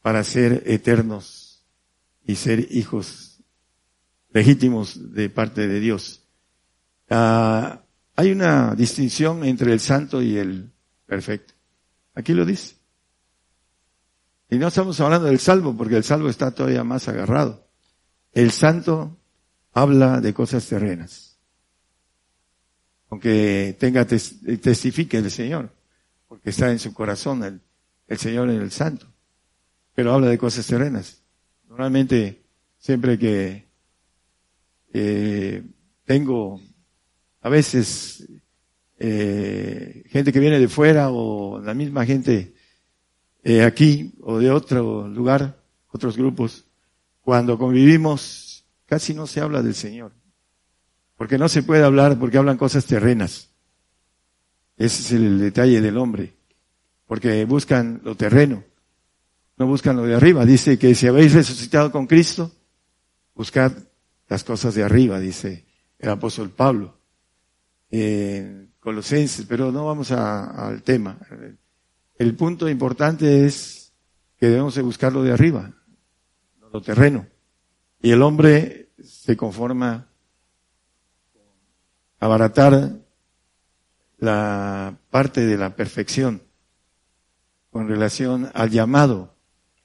[0.00, 1.64] para ser eternos
[2.24, 3.31] y ser hijos
[4.32, 6.24] legítimos de parte de Dios.
[7.10, 7.82] Ah,
[8.16, 10.72] hay una distinción entre el santo y el
[11.06, 11.54] perfecto.
[12.14, 12.76] Aquí lo dice.
[14.50, 17.66] Y no estamos hablando del salvo, porque el salvo está todavía más agarrado.
[18.32, 19.18] El santo
[19.72, 21.32] habla de cosas terrenas
[23.12, 25.70] aunque tenga testifique el Señor,
[26.28, 27.60] porque está en su corazón el,
[28.08, 29.06] el Señor en el Santo,
[29.94, 31.22] pero habla de cosas terrenas.
[31.68, 32.42] Normalmente,
[32.78, 33.68] siempre que
[34.92, 35.62] eh,
[36.04, 36.60] tengo
[37.40, 38.28] a veces
[38.98, 42.54] eh, gente que viene de fuera o la misma gente
[43.42, 46.64] eh, aquí o de otro lugar, otros grupos,
[47.20, 50.12] cuando convivimos casi no se habla del Señor.
[51.16, 53.50] Porque no se puede hablar porque hablan cosas terrenas.
[54.76, 56.34] Ese es el detalle del hombre.
[57.06, 58.64] Porque buscan lo terreno.
[59.56, 60.44] No buscan lo de arriba.
[60.44, 62.50] Dice que si habéis resucitado con Cristo,
[63.34, 63.72] buscad
[64.32, 65.66] las cosas de arriba, dice
[65.98, 66.96] el apóstol Pablo.
[67.90, 71.18] En Colosenses, pero no vamos al tema.
[72.16, 73.92] El punto importante es
[74.38, 75.70] que debemos de buscar lo de arriba,
[76.72, 77.26] lo terreno.
[78.00, 80.08] Y el hombre se conforma
[82.18, 82.92] abaratar
[84.16, 86.40] la parte de la perfección
[87.70, 89.36] con relación al llamado.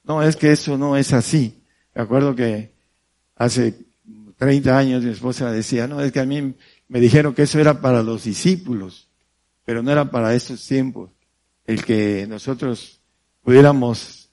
[0.04, 1.62] No, es que eso no es así.
[1.94, 2.72] Me acuerdo que
[3.36, 3.87] hace
[4.38, 6.54] 30 años mi esposa decía, no, es que a mí
[6.88, 9.10] me dijeron que eso era para los discípulos,
[9.64, 11.10] pero no era para estos tiempos.
[11.66, 13.02] El que nosotros
[13.42, 14.30] pudiéramos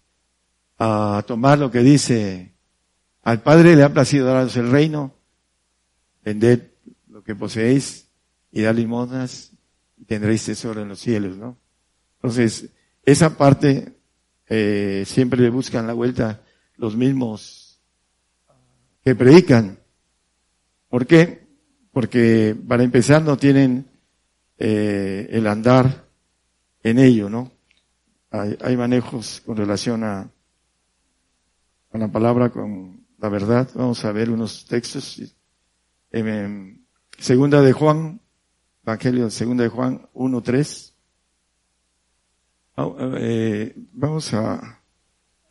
[0.78, 2.54] a tomar lo que dice,
[3.24, 5.16] al Padre le ha placido daros el reino,
[6.24, 6.72] vended
[7.10, 8.08] lo que poseéis
[8.52, 9.52] y dar limosnas
[9.98, 11.58] y tendréis tesoro en los cielos, ¿no?
[12.18, 12.70] Entonces,
[13.04, 13.98] esa parte
[14.48, 16.42] eh, siempre le buscan la vuelta
[16.78, 17.82] los mismos
[19.04, 19.80] que predican.
[20.96, 21.46] ¿Por qué?
[21.92, 23.86] Porque para empezar no tienen
[24.58, 26.08] eh, el andar
[26.84, 27.52] en ello, ¿no?
[28.32, 30.30] Hay, manejos con relación a,
[31.92, 33.70] la palabra, con la verdad.
[33.76, 35.22] Vamos a ver unos textos.
[37.18, 38.22] Segunda de Juan,
[38.84, 40.94] Evangelio segunda de Juan 1.3.
[43.20, 44.82] Eh, vamos a,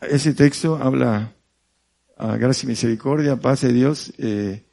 [0.01, 1.35] ese texto habla
[2.17, 4.65] a gracia y misericordia, paz de Dios, eh,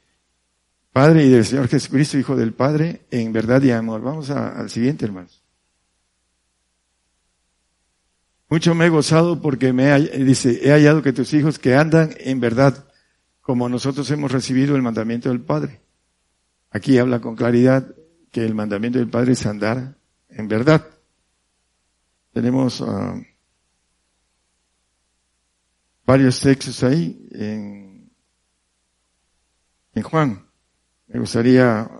[0.92, 4.02] Padre y del Señor Jesucristo, Hijo del Padre, en verdad y amor.
[4.02, 5.42] Vamos al siguiente, hermanos.
[8.50, 12.38] Mucho me he gozado porque me dice, he hallado que tus hijos que andan en
[12.38, 12.86] verdad,
[13.40, 15.80] como nosotros hemos recibido el mandamiento del Padre.
[16.70, 17.94] Aquí habla con claridad
[18.30, 19.96] que el mandamiento del Padre es andar
[20.28, 20.86] en verdad.
[22.34, 23.22] Tenemos uh,
[26.04, 28.10] varios textos ahí en,
[29.94, 30.51] en Juan.
[31.12, 31.90] Me gustaría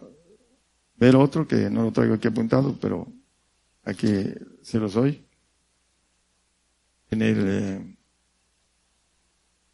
[0.97, 3.07] ver otro que no lo traigo aquí apuntado, pero
[3.85, 4.25] aquí
[4.63, 5.27] se los doy.
[7.11, 7.97] En el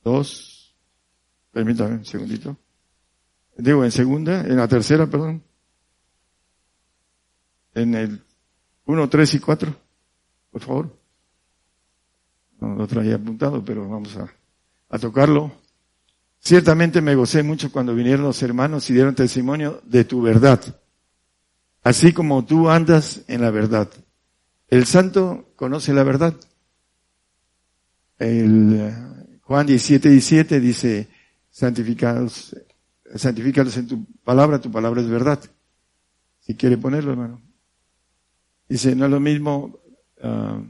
[0.03, 2.57] 2, eh, permítame un segundito.
[3.57, 5.43] Digo, en segunda, en la tercera, perdón.
[7.75, 8.25] En el
[8.87, 9.89] 1, 3 y 4
[10.51, 10.99] por favor.
[12.61, 14.29] No lo traía apuntado, pero vamos a,
[14.89, 15.53] a tocarlo.
[16.41, 20.61] Ciertamente me gocé mucho cuando vinieron los hermanos y dieron testimonio de tu verdad,
[21.83, 23.89] así como tú andas en la verdad.
[24.69, 26.35] El santo conoce la verdad.
[28.19, 31.09] El eh, Juan 17, 17 dice,
[31.51, 32.55] santificados,
[33.15, 35.41] santifícalos en tu palabra, tu palabra es verdad.
[36.41, 37.43] Si quiere ponerlo, hermano.
[38.69, 39.81] Dice, no es lo mismo
[40.23, 40.63] uh,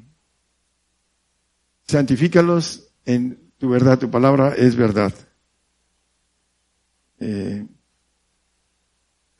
[1.88, 5.12] santifícalos en tu verdad, tu palabra es verdad.
[7.20, 7.66] Eh,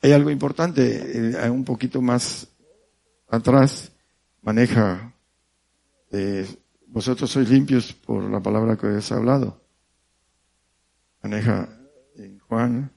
[0.01, 2.47] hay algo importante, eh, un poquito más
[3.27, 3.91] atrás,
[4.41, 5.13] maneja,
[6.11, 6.47] eh,
[6.87, 9.61] vosotros sois limpios por la palabra que has hablado.
[11.21, 11.69] Maneja
[12.15, 12.91] en Juan.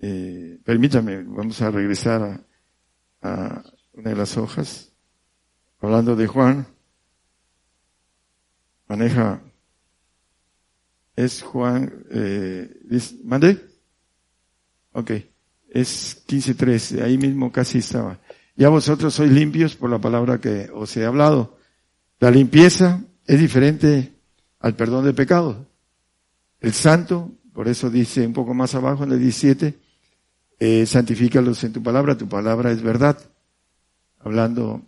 [0.00, 2.44] Eh, permítame, vamos a regresar
[3.22, 3.62] a,
[3.94, 4.92] una de las hojas,
[5.80, 6.66] hablando de Juan,
[8.86, 9.40] maneja,
[11.16, 12.70] es Juan, eh,
[13.24, 13.58] ¿mande?
[14.92, 15.10] Ok,
[15.70, 18.20] es 15.3, ahí mismo casi estaba.
[18.54, 21.58] Ya vosotros sois limpios por la palabra que os he hablado.
[22.20, 24.12] La limpieza es diferente
[24.60, 25.66] al perdón de pecado.
[26.60, 29.74] El santo, por eso dice un poco más abajo en el 17,
[30.58, 33.18] eh, santifícalos en tu palabra, tu palabra es verdad.
[34.20, 34.82] Hablando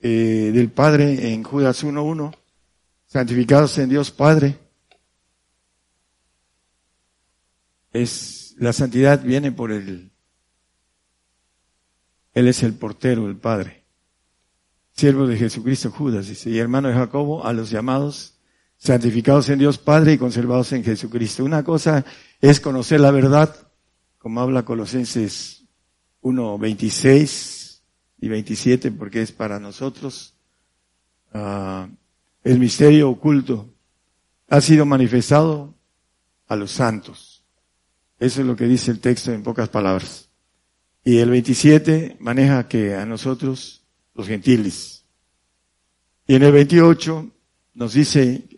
[0.00, 2.34] eh, del Padre en Judas 1.1,
[3.06, 4.65] santificados en Dios Padre.
[8.02, 10.10] Es, la santidad viene por el,
[12.34, 13.84] Él es el portero, el Padre.
[14.92, 18.34] Siervo de Jesucristo Judas, dice, y hermano de Jacobo, a los llamados,
[18.76, 21.44] santificados en Dios Padre y conservados en Jesucristo.
[21.44, 22.04] Una cosa
[22.40, 23.54] es conocer la verdad,
[24.18, 25.64] como habla Colosenses
[26.20, 27.82] 1, 26
[28.20, 30.34] y 27, porque es para nosotros,
[31.32, 31.86] uh,
[32.44, 33.70] el misterio oculto
[34.48, 35.74] ha sido manifestado
[36.46, 37.35] a los santos.
[38.18, 40.30] Eso es lo que dice el texto en pocas palabras.
[41.04, 45.04] Y el 27 maneja que a nosotros, los gentiles.
[46.26, 47.30] Y en el 28
[47.74, 48.48] nos dice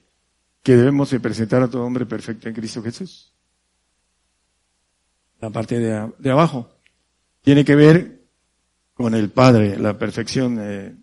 [0.63, 3.35] que debemos de presentar a todo hombre perfecto en Cristo Jesús
[5.41, 6.71] la parte de, abajo.
[7.43, 8.27] Tiene que ver
[8.95, 10.59] con el Padre, la perfección.
[10.61, 10.97] Eh,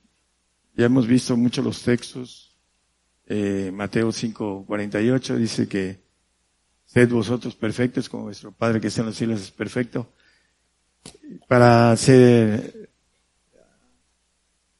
[0.76, 2.58] ya hemos visto mucho los textos.
[3.28, 6.05] Eh, Mateo 5:48 dice que
[6.96, 10.10] sed vosotros perfectos como vuestro Padre que está en los cielos es perfecto.
[11.48, 12.90] Para ser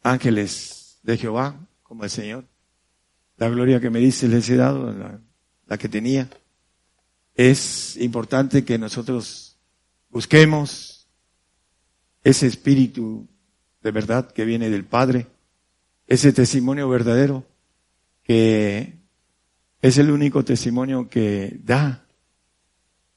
[0.02, 2.46] ángeles de Jehová, como el Señor.
[3.38, 4.92] La gloria que me dice les he dado,
[5.68, 6.30] la, que tenía.
[7.36, 9.56] Es importante que nosotros
[10.16, 11.10] Busquemos
[12.24, 13.28] ese espíritu
[13.84, 15.28] de verdad que viene del Padre,
[16.08, 17.46] ese testimonio verdadero
[18.24, 18.94] que
[19.82, 22.05] es el único testimonio que da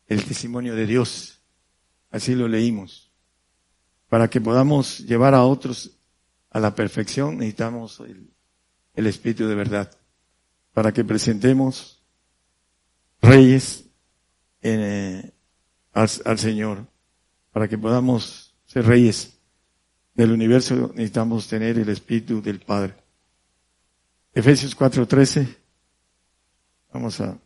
[0.08, 1.40] el testimonio de Dios.
[2.10, 3.12] Así lo leímos.
[4.08, 5.98] Para que podamos llevar a otros
[6.50, 9.90] a la perfección necesitamos el, Espíritu de verdad.
[10.72, 12.02] Para que presentemos
[13.20, 13.84] reyes
[14.62, 15.32] eh,
[15.92, 16.86] al Señor.
[17.52, 19.38] Para que podamos ser reyes
[20.14, 22.94] del universo necesitamos tener el Espíritu del Padre.
[24.32, 25.56] Efesios 4:13.
[26.92, 27.38] Vamos a...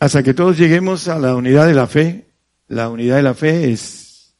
[0.00, 2.26] Hasta que todos lleguemos a la unidad de la fe.
[2.68, 4.34] La unidad de la fe es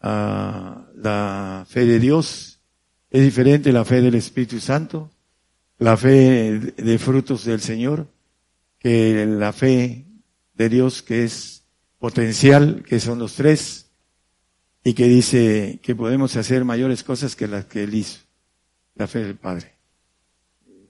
[0.00, 2.60] ah, la fe de Dios.
[3.08, 5.12] Es diferente la fe del Espíritu Santo.
[5.78, 8.08] La fe de frutos del Señor.
[8.80, 10.06] Que la fe
[10.54, 11.62] de Dios que es
[12.00, 13.92] potencial, que son los tres
[14.82, 18.22] y que dice que podemos hacer mayores cosas que las que él hizo.
[18.96, 19.72] La fe del Padre.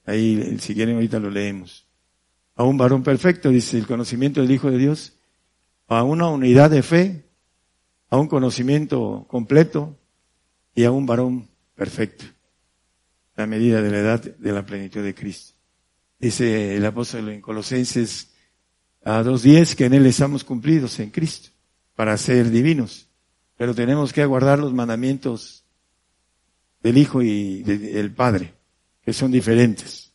[0.07, 1.90] Ahí, si quieren, ahorita lo leemos.
[2.61, 5.15] A un varón perfecto, dice el conocimiento del Hijo de Dios,
[5.89, 7.25] a una unidad de fe,
[8.11, 9.97] a un conocimiento completo
[10.75, 12.27] y a un varón perfecto.
[13.35, 15.55] La medida de la edad de la plenitud de Cristo.
[16.19, 18.35] Dice el apóstol en Colosenses
[19.07, 21.49] a 2.10 que en él estamos cumplidos en Cristo
[21.95, 23.07] para ser divinos
[23.57, 25.67] pero tenemos que aguardar los mandamientos
[26.83, 28.55] del Hijo y del Padre,
[29.03, 30.10] que son diferentes.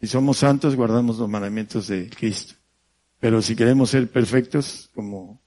[0.00, 2.54] Si somos santos, guardamos los mandamientos de Cristo.
[3.18, 5.40] Pero si queremos ser perfectos como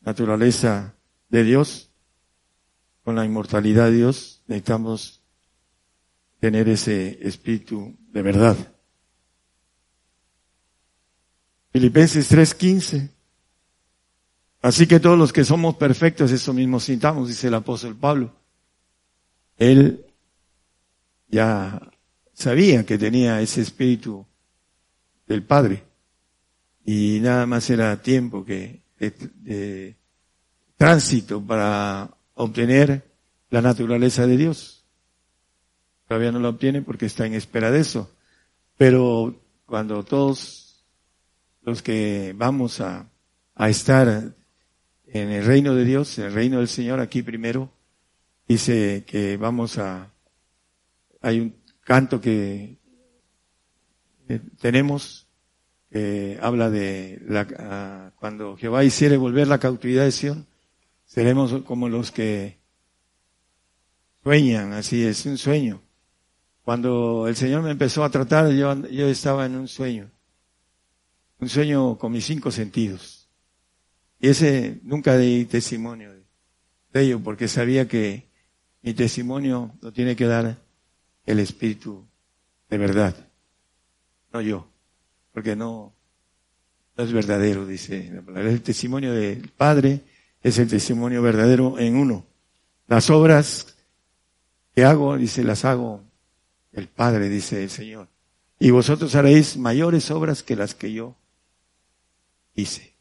[0.00, 0.94] naturaleza
[1.28, 1.90] de Dios,
[3.04, 5.22] con la inmortalidad de Dios, necesitamos
[6.38, 8.56] tener ese espíritu de verdad.
[11.72, 13.10] Filipenses 3:15
[14.62, 18.34] Así que todos los que somos perfectos, eso mismo sintamos, dice el apóstol Pablo.
[19.56, 20.04] Él
[21.28, 21.80] ya
[22.40, 24.26] sabía que tenía ese espíritu
[25.26, 25.84] del Padre
[26.84, 29.96] y nada más era tiempo que de,
[30.76, 33.04] tránsito para obtener
[33.50, 34.86] la naturaleza de Dios.
[36.08, 38.10] Todavía no la obtiene porque está en espera de eso.
[38.76, 40.82] Pero cuando todos
[41.62, 43.10] los que vamos a,
[43.54, 44.34] a estar
[45.06, 47.70] en el reino de Dios, en el reino del Señor, aquí primero,
[48.48, 50.10] dice que vamos a,
[51.20, 51.59] hay un
[51.90, 52.76] canto que
[54.60, 55.26] tenemos,
[55.90, 60.46] que habla de la, cuando Jehová hiciere volver la cautividad de Sion,
[61.04, 62.60] seremos como los que
[64.22, 65.82] sueñan, así es, un sueño.
[66.62, 70.12] Cuando el Señor me empezó a tratar, yo, yo estaba en un sueño,
[71.40, 73.28] un sueño con mis cinco sentidos
[74.20, 76.12] y ese nunca di testimonio
[76.92, 78.30] de ello, porque sabía que
[78.80, 80.69] mi testimonio lo tiene que dar
[81.30, 82.06] el Espíritu
[82.68, 83.16] de verdad,
[84.32, 84.68] no yo,
[85.32, 85.92] porque no,
[86.96, 88.50] no es verdadero, dice la palabra.
[88.50, 90.02] El testimonio del Padre
[90.42, 92.26] es el testimonio verdadero en uno.
[92.86, 93.76] Las obras
[94.74, 96.04] que hago, dice, las hago
[96.72, 98.08] el Padre, dice el Señor.
[98.58, 101.16] Y vosotros haréis mayores obras que las que yo
[102.54, 102.94] hice.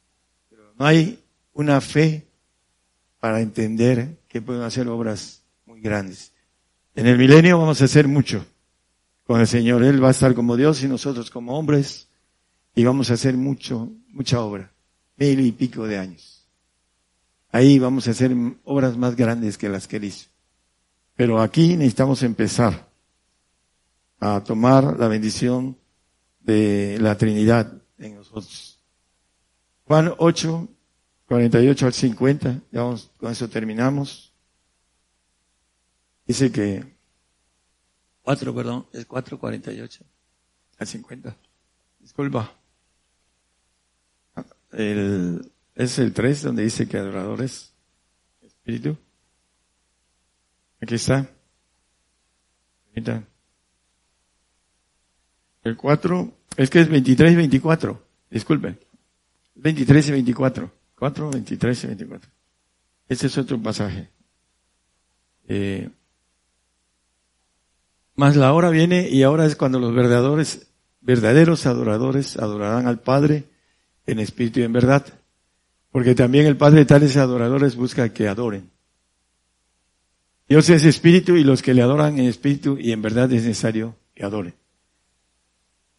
[0.77, 1.23] No hay
[1.53, 2.27] una fe
[3.19, 6.31] para entender que pueden hacer obras muy grandes.
[6.99, 8.45] En el milenio vamos a hacer mucho
[9.25, 9.85] con el Señor.
[9.85, 12.09] Él va a estar como Dios y nosotros como hombres
[12.75, 14.73] y vamos a hacer mucho, mucha obra.
[15.15, 16.45] Mil y pico de años.
[17.53, 18.35] Ahí vamos a hacer
[18.65, 20.27] obras más grandes que las que él hizo.
[21.15, 22.89] Pero aquí necesitamos empezar
[24.19, 25.77] a tomar la bendición
[26.41, 28.77] de la Trinidad en nosotros.
[29.85, 30.67] Juan 8,
[31.27, 34.28] 48 al 50, ya vamos, con eso terminamos.
[36.29, 36.85] Dice que
[38.21, 40.05] 4, perdón, es 4, 48
[40.77, 41.35] al 50.
[41.97, 42.55] Disculpa.
[44.71, 47.73] El, es el 3 donde dice que adoradores,
[48.43, 48.95] espíritu.
[50.79, 51.27] Aquí está.
[55.63, 58.07] El 4, es que es 23 y 24.
[58.29, 58.79] Disculpen.
[59.55, 60.71] 23 y 24.
[60.93, 62.31] 4, 23 y 24.
[63.07, 64.11] Este es otro pasaje.
[65.47, 65.89] Eh,
[68.19, 70.67] más la hora viene y ahora es cuando los verdaderos,
[70.99, 73.45] verdaderos adoradores adorarán al Padre
[74.05, 75.05] en espíritu y en verdad.
[75.89, 78.69] Porque también el Padre de tales adoradores busca que adoren.
[80.49, 83.95] Dios es espíritu y los que le adoran en espíritu y en verdad es necesario
[84.13, 84.53] que adoren.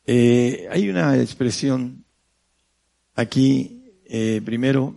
[0.04, 2.04] Eh, hay una expresión
[3.14, 4.94] aquí, eh, primero,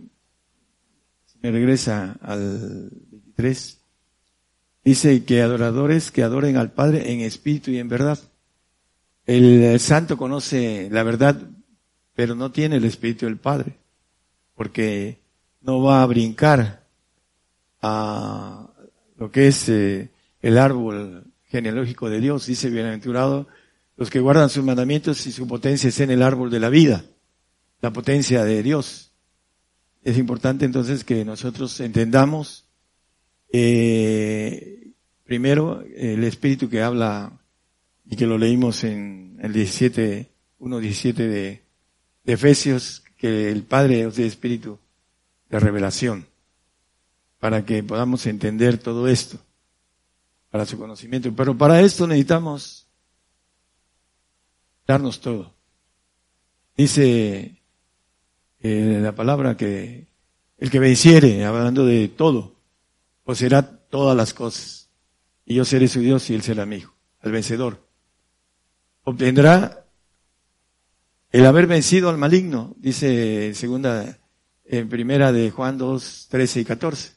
[1.40, 3.83] me regresa al 23.
[4.84, 8.18] Dice que adoradores que adoren al Padre en espíritu y en verdad.
[9.26, 11.40] El santo conoce la verdad,
[12.14, 13.78] pero no tiene el espíritu del Padre,
[14.54, 15.18] porque
[15.62, 16.84] no va a brincar
[17.80, 18.68] a
[19.16, 20.10] lo que es eh,
[20.42, 22.46] el árbol genealógico de Dios.
[22.46, 23.46] Dice, bienaventurado
[23.96, 27.04] los que guardan sus mandamientos y su potencia es en el árbol de la vida,
[27.80, 29.12] la potencia de Dios.
[30.02, 32.63] Es importante entonces que nosotros entendamos
[33.56, 34.90] eh,
[35.22, 37.38] primero el espíritu que habla
[38.04, 40.28] y que lo leímos en el 17,
[40.58, 41.62] 1.17 de,
[42.24, 44.80] de Efesios, que el Padre es de espíritu
[45.50, 46.26] de revelación,
[47.38, 49.38] para que podamos entender todo esto,
[50.50, 51.32] para su conocimiento.
[51.32, 52.88] Pero para esto necesitamos
[54.84, 55.54] darnos todo.
[56.76, 57.62] Dice
[58.58, 60.08] eh, la palabra que
[60.58, 62.53] el que venciere, hablando de todo,
[63.24, 64.90] poseerá todas las cosas.
[65.44, 67.86] Y yo seré su Dios y él será mi hijo, el vencedor.
[69.02, 69.86] Obtendrá
[71.30, 74.18] el haber vencido al maligno, dice segunda,
[74.64, 77.12] en primera de Juan 2, 13 y 14.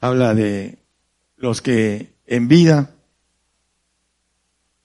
[0.00, 0.78] Habla de
[1.36, 2.94] los que en vida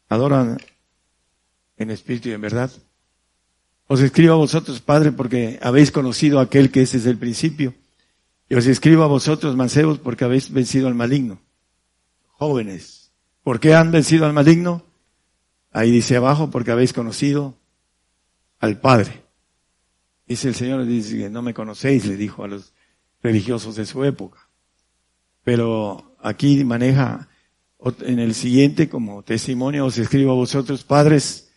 [0.09, 0.57] adoran
[1.77, 2.71] en espíritu y en verdad.
[3.87, 7.73] Os escribo a vosotros, Padre, porque habéis conocido aquel que es desde el principio.
[8.47, 11.39] Y os escribo a vosotros, mancebos, porque habéis vencido al maligno.
[12.27, 13.11] Jóvenes,
[13.43, 14.83] ¿por qué han vencido al maligno?
[15.71, 17.57] Ahí dice abajo, porque habéis conocido
[18.59, 19.23] al Padre.
[20.27, 22.73] Dice el Señor, dice que no me conocéis, le dijo a los
[23.21, 24.39] religiosos de su época.
[25.43, 27.27] Pero aquí maneja
[28.01, 31.49] en el siguiente como testimonio, os escribo a vosotros, padres,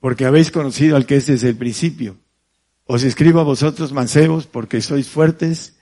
[0.00, 2.16] porque habéis conocido al que es desde el principio.
[2.84, 5.75] Os escribo a vosotros mancebos porque sois fuertes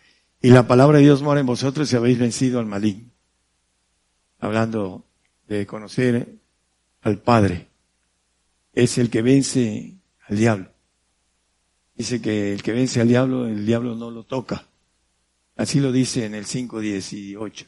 [0.44, 3.10] y la palabra de Dios mora en vosotros y habéis vencido al maligno.
[4.38, 5.06] Hablando
[5.48, 6.34] de conocer
[7.00, 7.68] al Padre.
[8.74, 9.94] Es el que vence
[10.28, 10.70] al diablo.
[11.94, 14.66] Dice que el que vence al diablo, el diablo no lo toca.
[15.56, 17.66] Así lo dice en el 5.18.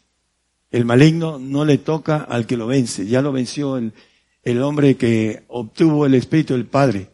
[0.70, 3.07] El maligno no le toca al que lo vence.
[3.07, 3.95] Ya lo venció el,
[4.43, 7.09] el hombre que obtuvo el Espíritu del Padre.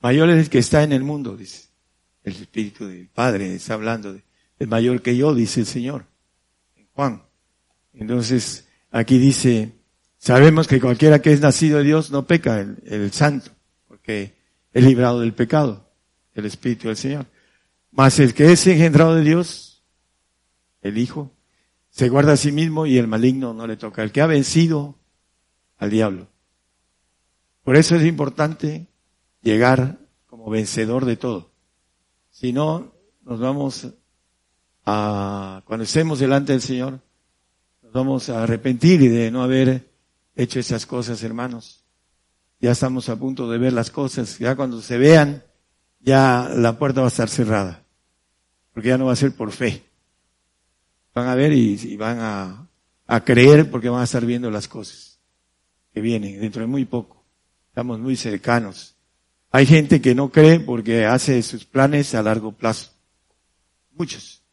[0.00, 1.68] Mayor es el que está en el mundo, dice.
[2.22, 4.24] El Espíritu del Padre está hablando de,
[4.58, 6.06] el mayor que yo, dice el Señor.
[6.92, 7.22] Juan.
[7.92, 9.72] Entonces, aquí dice,
[10.18, 13.50] sabemos que cualquiera que es nacido de Dios no peca, el, el santo,
[13.88, 14.34] porque
[14.72, 15.90] es librado del pecado,
[16.34, 17.26] el Espíritu del Señor.
[17.90, 19.84] Mas el que es engendrado de Dios,
[20.82, 21.32] el Hijo,
[21.90, 24.02] se guarda a sí mismo y el maligno no le toca.
[24.02, 24.98] El que ha vencido
[25.76, 26.26] al diablo.
[27.62, 28.88] Por eso es importante
[29.42, 31.52] llegar como vencedor de todo.
[32.30, 33.94] Si no, nos vamos
[34.84, 37.00] a, cuando estemos delante del Señor,
[37.82, 39.88] nos vamos a arrepentir de no haber
[40.36, 41.84] hecho esas cosas, hermanos.
[42.60, 44.38] Ya estamos a punto de ver las cosas.
[44.38, 45.42] Ya cuando se vean,
[46.00, 47.82] ya la puerta va a estar cerrada.
[48.72, 49.82] Porque ya no va a ser por fe.
[51.14, 52.18] Van a ver y, van
[53.06, 55.14] a creer porque van a estar viendo las cosas
[55.92, 57.24] que vienen dentro de muy poco.
[57.68, 58.96] Estamos muy cercanos.
[59.50, 62.90] Hay gente que no cree porque hace sus planes a largo plazo.
[63.92, 64.43] Muchos.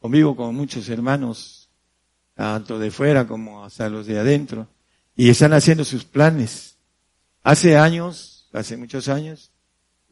[0.00, 1.68] Convivo con muchos hermanos,
[2.34, 4.68] tanto de fuera como hasta los de adentro,
[5.16, 6.76] y están haciendo sus planes.
[7.42, 9.52] Hace años, hace muchos años,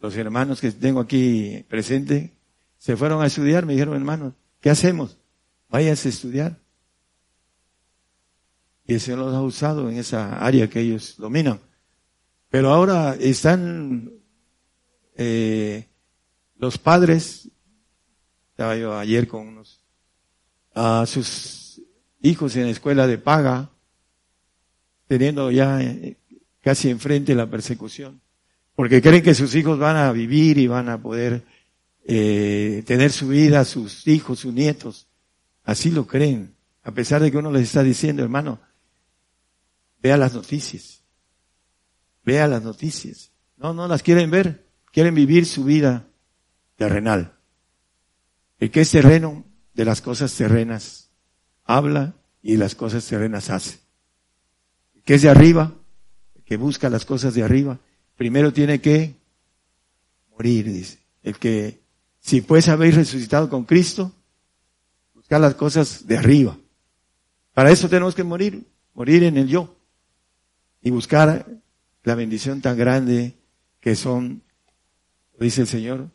[0.01, 2.33] los hermanos que tengo aquí presente
[2.79, 5.17] se fueron a estudiar, me dijeron, hermanos, ¿qué hacemos?
[5.69, 6.59] Váyanse a estudiar.
[8.87, 11.61] Y el Señor los ha usado en esa área que ellos dominan.
[12.49, 14.13] Pero ahora están
[15.17, 15.89] eh,
[16.57, 17.51] los padres,
[18.51, 19.76] estaba yo ayer con unos,
[20.77, 21.83] a sus
[22.21, 23.71] hijos en la escuela de paga,
[25.09, 26.17] teniendo ya eh,
[26.61, 28.21] casi enfrente la persecución,
[28.77, 31.43] porque creen que sus hijos van a vivir y van a poder
[32.05, 35.09] eh, tener su vida, sus hijos, sus nietos.
[35.65, 36.55] Así lo creen,
[36.85, 38.61] a pesar de que uno les está diciendo, hermano,
[40.07, 41.03] Vea las noticias.
[42.25, 43.33] Vea las noticias.
[43.57, 44.67] No, no las quieren ver.
[44.93, 46.07] Quieren vivir su vida
[46.77, 47.37] terrenal.
[48.61, 49.45] El que es terreno
[49.77, 51.11] de las cosas terrenas
[51.65, 53.79] habla y las cosas terrenas hace.
[55.05, 55.75] Que es de arriba,
[56.35, 57.79] el que busca las cosas de arriba,
[58.17, 59.15] primero tiene que
[60.31, 60.99] morir, dice.
[61.23, 61.83] El que,
[62.19, 64.13] si pues habéis resucitado con Cristo,
[65.15, 66.57] buscar las cosas de arriba.
[67.53, 69.77] Para eso tenemos que morir, morir en el yo
[70.81, 71.47] y buscar
[72.03, 73.35] la bendición tan grande
[73.81, 74.43] que son,
[75.39, 76.09] dice el Señor,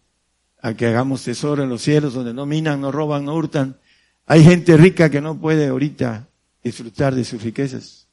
[0.62, 3.78] a que hagamos tesoro en los cielos donde no minan, no roban, no hurtan.
[4.26, 6.28] Hay gente rica que no puede ahorita
[6.64, 8.08] disfrutar de sus riquezas.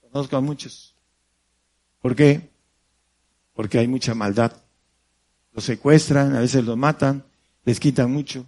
[0.00, 0.94] Conozco a muchos.
[2.00, 2.48] ¿Por qué?
[3.54, 4.52] Porque hay mucha maldad.
[5.52, 7.24] Los secuestran, a veces los matan,
[7.64, 8.46] les quitan mucho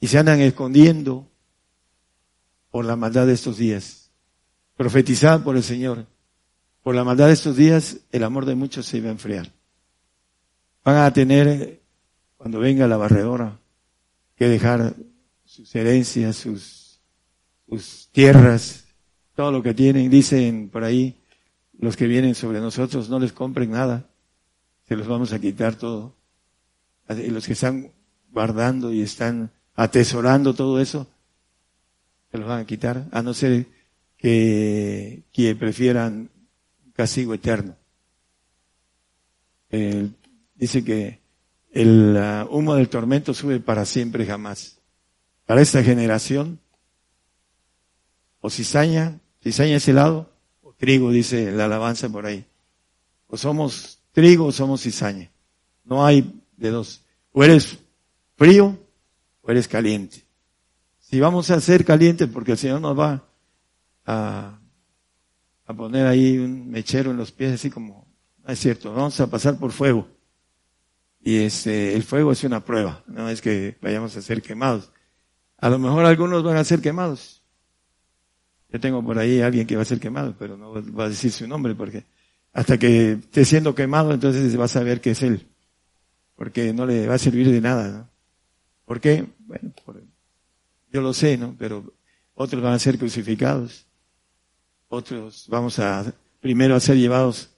[0.00, 1.26] y se andan escondiendo
[2.70, 4.10] por la maldad de estos días.
[4.76, 6.06] Profetizada por el Señor.
[6.82, 9.50] Por la maldad de estos días, el amor de muchos se iba a enfriar.
[10.84, 11.80] Van a tener,
[12.44, 13.58] cuando venga la barredora,
[14.36, 14.94] que dejar
[15.46, 17.00] sus herencias, sus,
[18.12, 18.84] tierras,
[19.34, 20.10] todo lo que tienen.
[20.10, 21.16] Dicen por ahí,
[21.78, 24.10] los que vienen sobre nosotros, no les compren nada,
[24.86, 26.16] se los vamos a quitar todo.
[27.08, 27.92] Y los que están
[28.30, 31.06] guardando y están atesorando todo eso,
[32.30, 33.64] se los van a quitar, a no ser
[34.18, 35.22] que,
[35.58, 36.28] prefieran
[36.92, 37.74] castigo eterno.
[39.70, 41.23] dice que
[41.74, 42.16] el
[42.50, 44.78] humo del tormento sube para siempre y jamás.
[45.44, 46.60] Para esta generación,
[48.40, 50.30] o cizaña, cizaña es helado,
[50.62, 52.46] o trigo, dice la alabanza por ahí.
[53.26, 55.30] O somos trigo o somos cizaña.
[55.84, 57.02] No hay de dos.
[57.32, 57.78] O eres
[58.36, 58.78] frío
[59.42, 60.24] o eres caliente.
[61.00, 63.24] Si vamos a ser calientes, porque el Señor nos va
[64.06, 64.58] a,
[65.66, 68.06] a poner ahí un mechero en los pies, así como,
[68.46, 70.06] no es cierto, vamos a pasar por fuego.
[71.26, 74.92] Y este, el fuego es una prueba, no es que vayamos a ser quemados.
[75.56, 77.42] A lo mejor algunos van a ser quemados.
[78.68, 81.08] Yo tengo por ahí a alguien que va a ser quemado, pero no va a
[81.08, 82.04] decir su nombre porque
[82.52, 85.46] hasta que esté siendo quemado, entonces va a saber que es él.
[86.36, 88.10] Porque no le va a servir de nada, ¿no?
[88.84, 89.24] ¿Por qué?
[89.38, 90.02] Bueno, por,
[90.92, 91.56] yo lo sé, ¿no?
[91.58, 91.94] Pero
[92.34, 93.86] otros van a ser crucificados.
[94.88, 97.48] Otros vamos a primero a ser llevados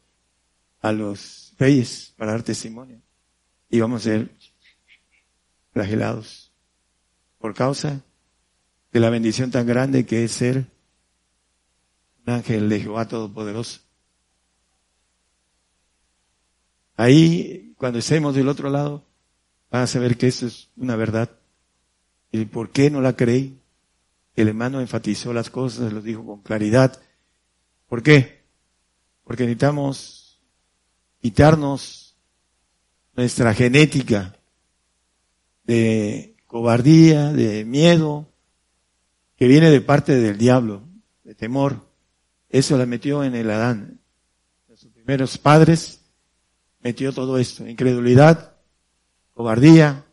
[0.82, 3.00] a los reyes para dar testimonio.
[3.68, 4.30] Y vamos a ser
[5.72, 6.52] flagelados
[7.38, 8.02] por causa
[8.92, 10.66] de la bendición tan grande que es ser
[12.26, 13.80] un ángel de Jehová Todopoderoso.
[16.96, 19.04] Ahí, cuando estemos del otro lado,
[19.70, 21.30] van a saber que eso es una verdad.
[22.32, 23.60] ¿Y por qué no la creí?
[24.34, 27.00] El hermano enfatizó las cosas, lo dijo con claridad.
[27.86, 28.44] ¿Por qué?
[29.24, 30.40] Porque necesitamos
[31.20, 32.05] quitarnos
[33.16, 34.36] nuestra genética
[35.64, 38.28] de cobardía, de miedo,
[39.36, 40.82] que viene de parte del diablo,
[41.24, 41.80] de temor.
[42.48, 44.00] Eso la metió en el Adán.
[44.74, 46.02] Sus primeros padres
[46.80, 48.54] metió todo esto, incredulidad,
[49.32, 50.04] cobardía,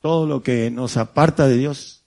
[0.00, 2.04] todo lo que nos aparta de Dios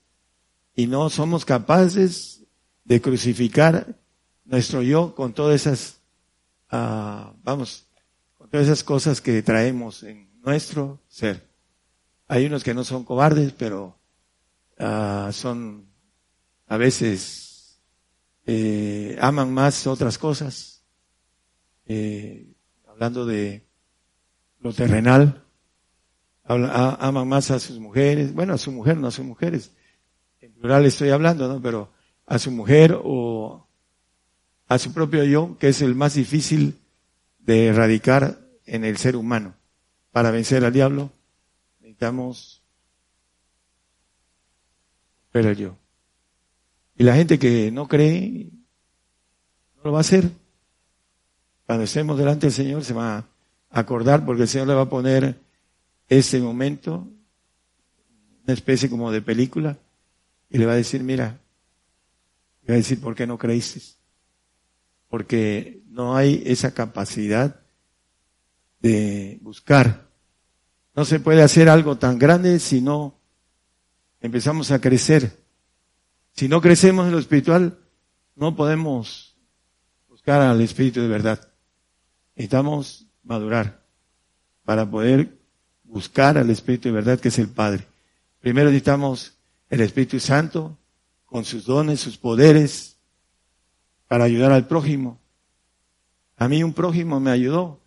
[0.74, 2.44] y no somos capaces
[2.84, 3.98] de crucificar
[4.44, 6.00] nuestro yo con todas esas,
[6.72, 7.89] uh, vamos,
[8.50, 11.48] todas esas cosas que traemos en nuestro ser.
[12.28, 13.98] Hay unos que no son cobardes, pero
[14.78, 15.86] uh, son
[16.66, 17.80] a veces
[18.46, 20.84] eh, aman más otras cosas.
[21.86, 22.52] Eh,
[22.88, 23.66] hablando de
[24.60, 25.44] lo terrenal,
[26.44, 29.72] aman más a sus mujeres, bueno, a su mujer, no a sus mujeres,
[30.40, 31.60] en plural estoy hablando, ¿no?
[31.60, 31.92] Pero
[32.26, 33.66] a su mujer o
[34.68, 36.79] a su propio yo, que es el más difícil
[37.40, 39.54] de erradicar en el ser humano.
[40.12, 41.10] Para vencer al diablo,
[41.80, 42.62] necesitamos
[45.32, 45.76] ver el yo.
[46.96, 48.50] Y la gente que no cree,
[49.76, 50.30] no lo va a hacer.
[51.66, 53.24] Cuando estemos delante del Señor se va a
[53.70, 55.38] acordar porque el Señor le va a poner
[56.08, 57.06] ese momento,
[58.44, 59.78] una especie como de película,
[60.50, 61.38] y le va a decir, mira,
[62.62, 63.80] le va a decir, ¿por qué no creíste?
[65.10, 67.60] Porque no hay esa capacidad
[68.80, 70.08] de buscar.
[70.94, 73.20] No se puede hacer algo tan grande si no
[74.22, 75.38] empezamos a crecer.
[76.32, 77.78] Si no crecemos en lo espiritual,
[78.34, 79.36] no podemos
[80.08, 81.52] buscar al Espíritu de verdad.
[82.36, 83.84] Necesitamos madurar
[84.64, 85.38] para poder
[85.84, 87.86] buscar al Espíritu de verdad que es el Padre.
[88.40, 89.34] Primero necesitamos
[89.68, 90.78] el Espíritu Santo
[91.26, 92.96] con sus dones, sus poderes,
[94.10, 95.20] para ayudar al prójimo.
[96.36, 97.78] A mí un prójimo me ayudó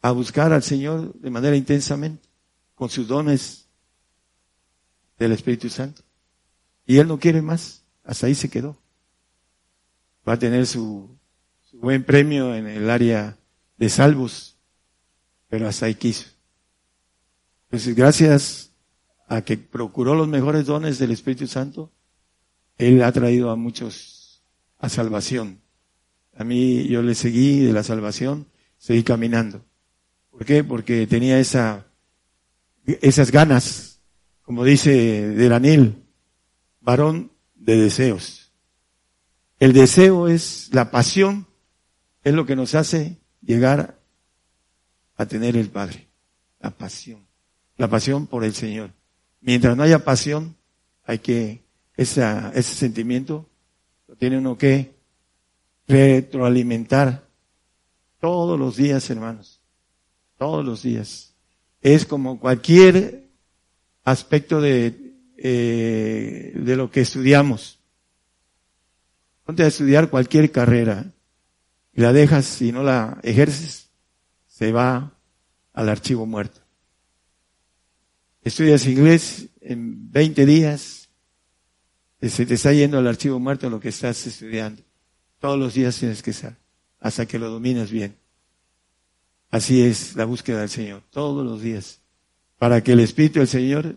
[0.00, 2.28] a buscar al Señor de manera intensamente,
[2.74, 3.68] con sus dones
[5.20, 6.02] del Espíritu Santo.
[6.84, 8.76] Y él no quiere más, hasta ahí se quedó.
[10.28, 11.16] Va a tener su,
[11.60, 13.38] su buen premio en el área
[13.76, 14.56] de salvos,
[15.46, 16.28] pero hasta ahí quiso.
[17.68, 18.72] Pues gracias
[19.28, 21.92] a que procuró los mejores dones del Espíritu Santo,
[22.78, 24.21] Él ha traído a muchos
[24.82, 25.62] a salvación.
[26.36, 29.64] A mí yo le seguí de la salvación, seguí caminando.
[30.30, 30.62] ¿Por qué?
[30.62, 31.86] Porque tenía esa
[32.84, 34.00] esas ganas,
[34.42, 34.90] como dice
[35.28, 36.02] Delanil,
[36.80, 38.52] varón de deseos.
[39.60, 41.46] El deseo es la pasión,
[42.24, 44.00] es lo que nos hace llegar
[45.16, 46.08] a tener el Padre.
[46.58, 47.24] La pasión.
[47.76, 48.90] La pasión por el Señor.
[49.40, 50.56] Mientras no haya pasión,
[51.04, 51.62] hay que,
[51.96, 53.48] esa, ese sentimiento
[54.18, 54.94] tiene uno que
[55.88, 57.28] retroalimentar
[58.20, 59.60] todos los días, hermanos.
[60.38, 61.34] Todos los días.
[61.80, 63.28] Es como cualquier
[64.04, 67.80] aspecto de, eh, de lo que estudiamos.
[69.44, 71.12] Ponte a estudiar cualquier carrera
[71.92, 73.90] y la dejas y no la ejerces,
[74.46, 75.12] se va
[75.72, 76.60] al archivo muerto.
[78.42, 81.01] Estudias inglés en 20 días,
[82.28, 84.82] se te está yendo al archivo muerto lo que estás estudiando.
[85.40, 86.56] Todos los días tienes que estar,
[87.00, 88.16] hasta que lo dominas bien.
[89.50, 92.00] Así es la búsqueda del Señor, todos los días.
[92.58, 93.96] Para que el Espíritu del Señor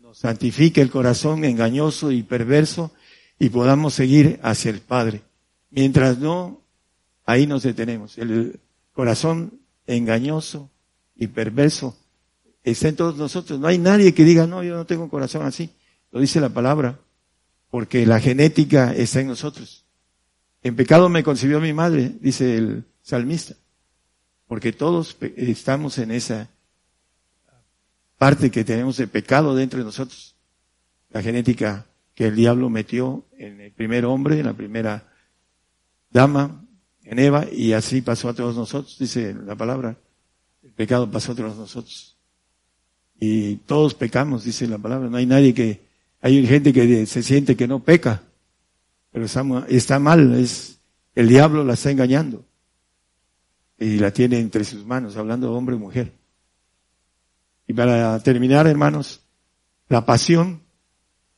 [0.00, 2.90] nos santifique el corazón engañoso y perverso
[3.38, 5.22] y podamos seguir hacia el Padre.
[5.70, 6.62] Mientras no,
[7.26, 8.16] ahí nos detenemos.
[8.18, 8.58] El
[8.92, 10.70] corazón engañoso
[11.14, 11.96] y perverso
[12.64, 13.60] está en todos nosotros.
[13.60, 15.70] No hay nadie que diga, no, yo no tengo un corazón así.
[16.10, 16.98] Lo dice la palabra,
[17.70, 19.84] porque la genética está en nosotros.
[20.62, 23.54] En pecado me concibió mi madre, dice el salmista,
[24.46, 26.48] porque todos estamos en esa
[28.16, 30.34] parte que tenemos de pecado dentro de nosotros.
[31.10, 35.12] La genética que el diablo metió en el primer hombre, en la primera
[36.10, 36.64] dama,
[37.04, 39.96] en Eva, y así pasó a todos nosotros, dice la palabra.
[40.62, 42.16] El pecado pasó a todos nosotros.
[43.20, 45.08] Y todos pecamos, dice la palabra.
[45.08, 45.87] No hay nadie que,
[46.20, 48.22] hay gente que se siente que no peca,
[49.12, 50.80] pero está, mal, es,
[51.14, 52.44] el diablo la está engañando.
[53.78, 56.12] Y la tiene entre sus manos, hablando de hombre y mujer.
[57.68, 59.20] Y para terminar, hermanos,
[59.88, 60.62] la pasión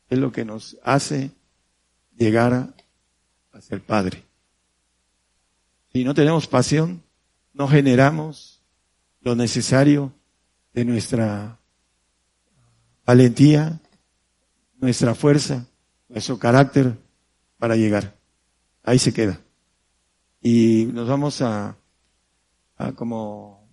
[0.08, 1.30] es lo que nos hace
[2.16, 2.72] llegar
[3.52, 4.24] a ser Padre.
[5.92, 7.02] Si no tenemos pasión,
[7.52, 8.62] no generamos
[9.20, 10.12] lo necesario
[10.72, 11.58] de nuestra
[13.04, 13.80] valentía,
[14.80, 15.66] nuestra fuerza,
[16.08, 16.96] nuestro carácter
[17.58, 18.16] para llegar.
[18.82, 19.40] Ahí se queda.
[20.42, 21.76] Y nos vamos a,
[22.76, 23.68] a como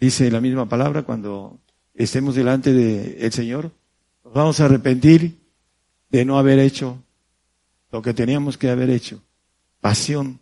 [0.00, 1.60] dice la misma palabra, cuando
[1.94, 3.70] estemos delante del Señor,
[4.24, 5.38] nos vamos a arrepentir
[6.10, 7.02] de no haber hecho
[7.92, 9.22] lo que teníamos que haber hecho.
[9.80, 10.40] Pasión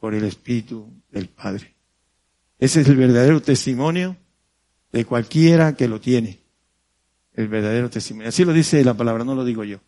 [0.00, 1.74] por el Espíritu del Padre.
[2.58, 4.16] Ese es el verdadero testimonio
[4.90, 6.41] de cualquiera que lo tiene.
[7.34, 8.28] El verdadero testimonio.
[8.28, 9.78] Así lo dice la palabra, no lo digo yo.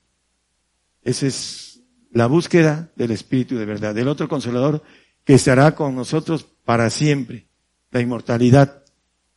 [1.02, 1.80] Esa es
[2.10, 4.82] la búsqueda del Espíritu de verdad, del otro consolador
[5.24, 7.48] que estará con nosotros para siempre.
[7.90, 8.84] La inmortalidad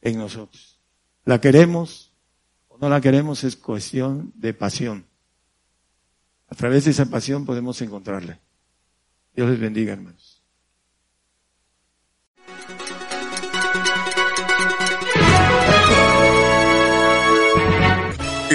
[0.02, 0.80] en nosotros.
[1.26, 2.14] La queremos
[2.68, 5.06] o no la queremos es cuestión de pasión.
[6.50, 8.40] A través de esa pasión podemos encontrarla.
[9.36, 10.27] Dios les bendiga, hermanos.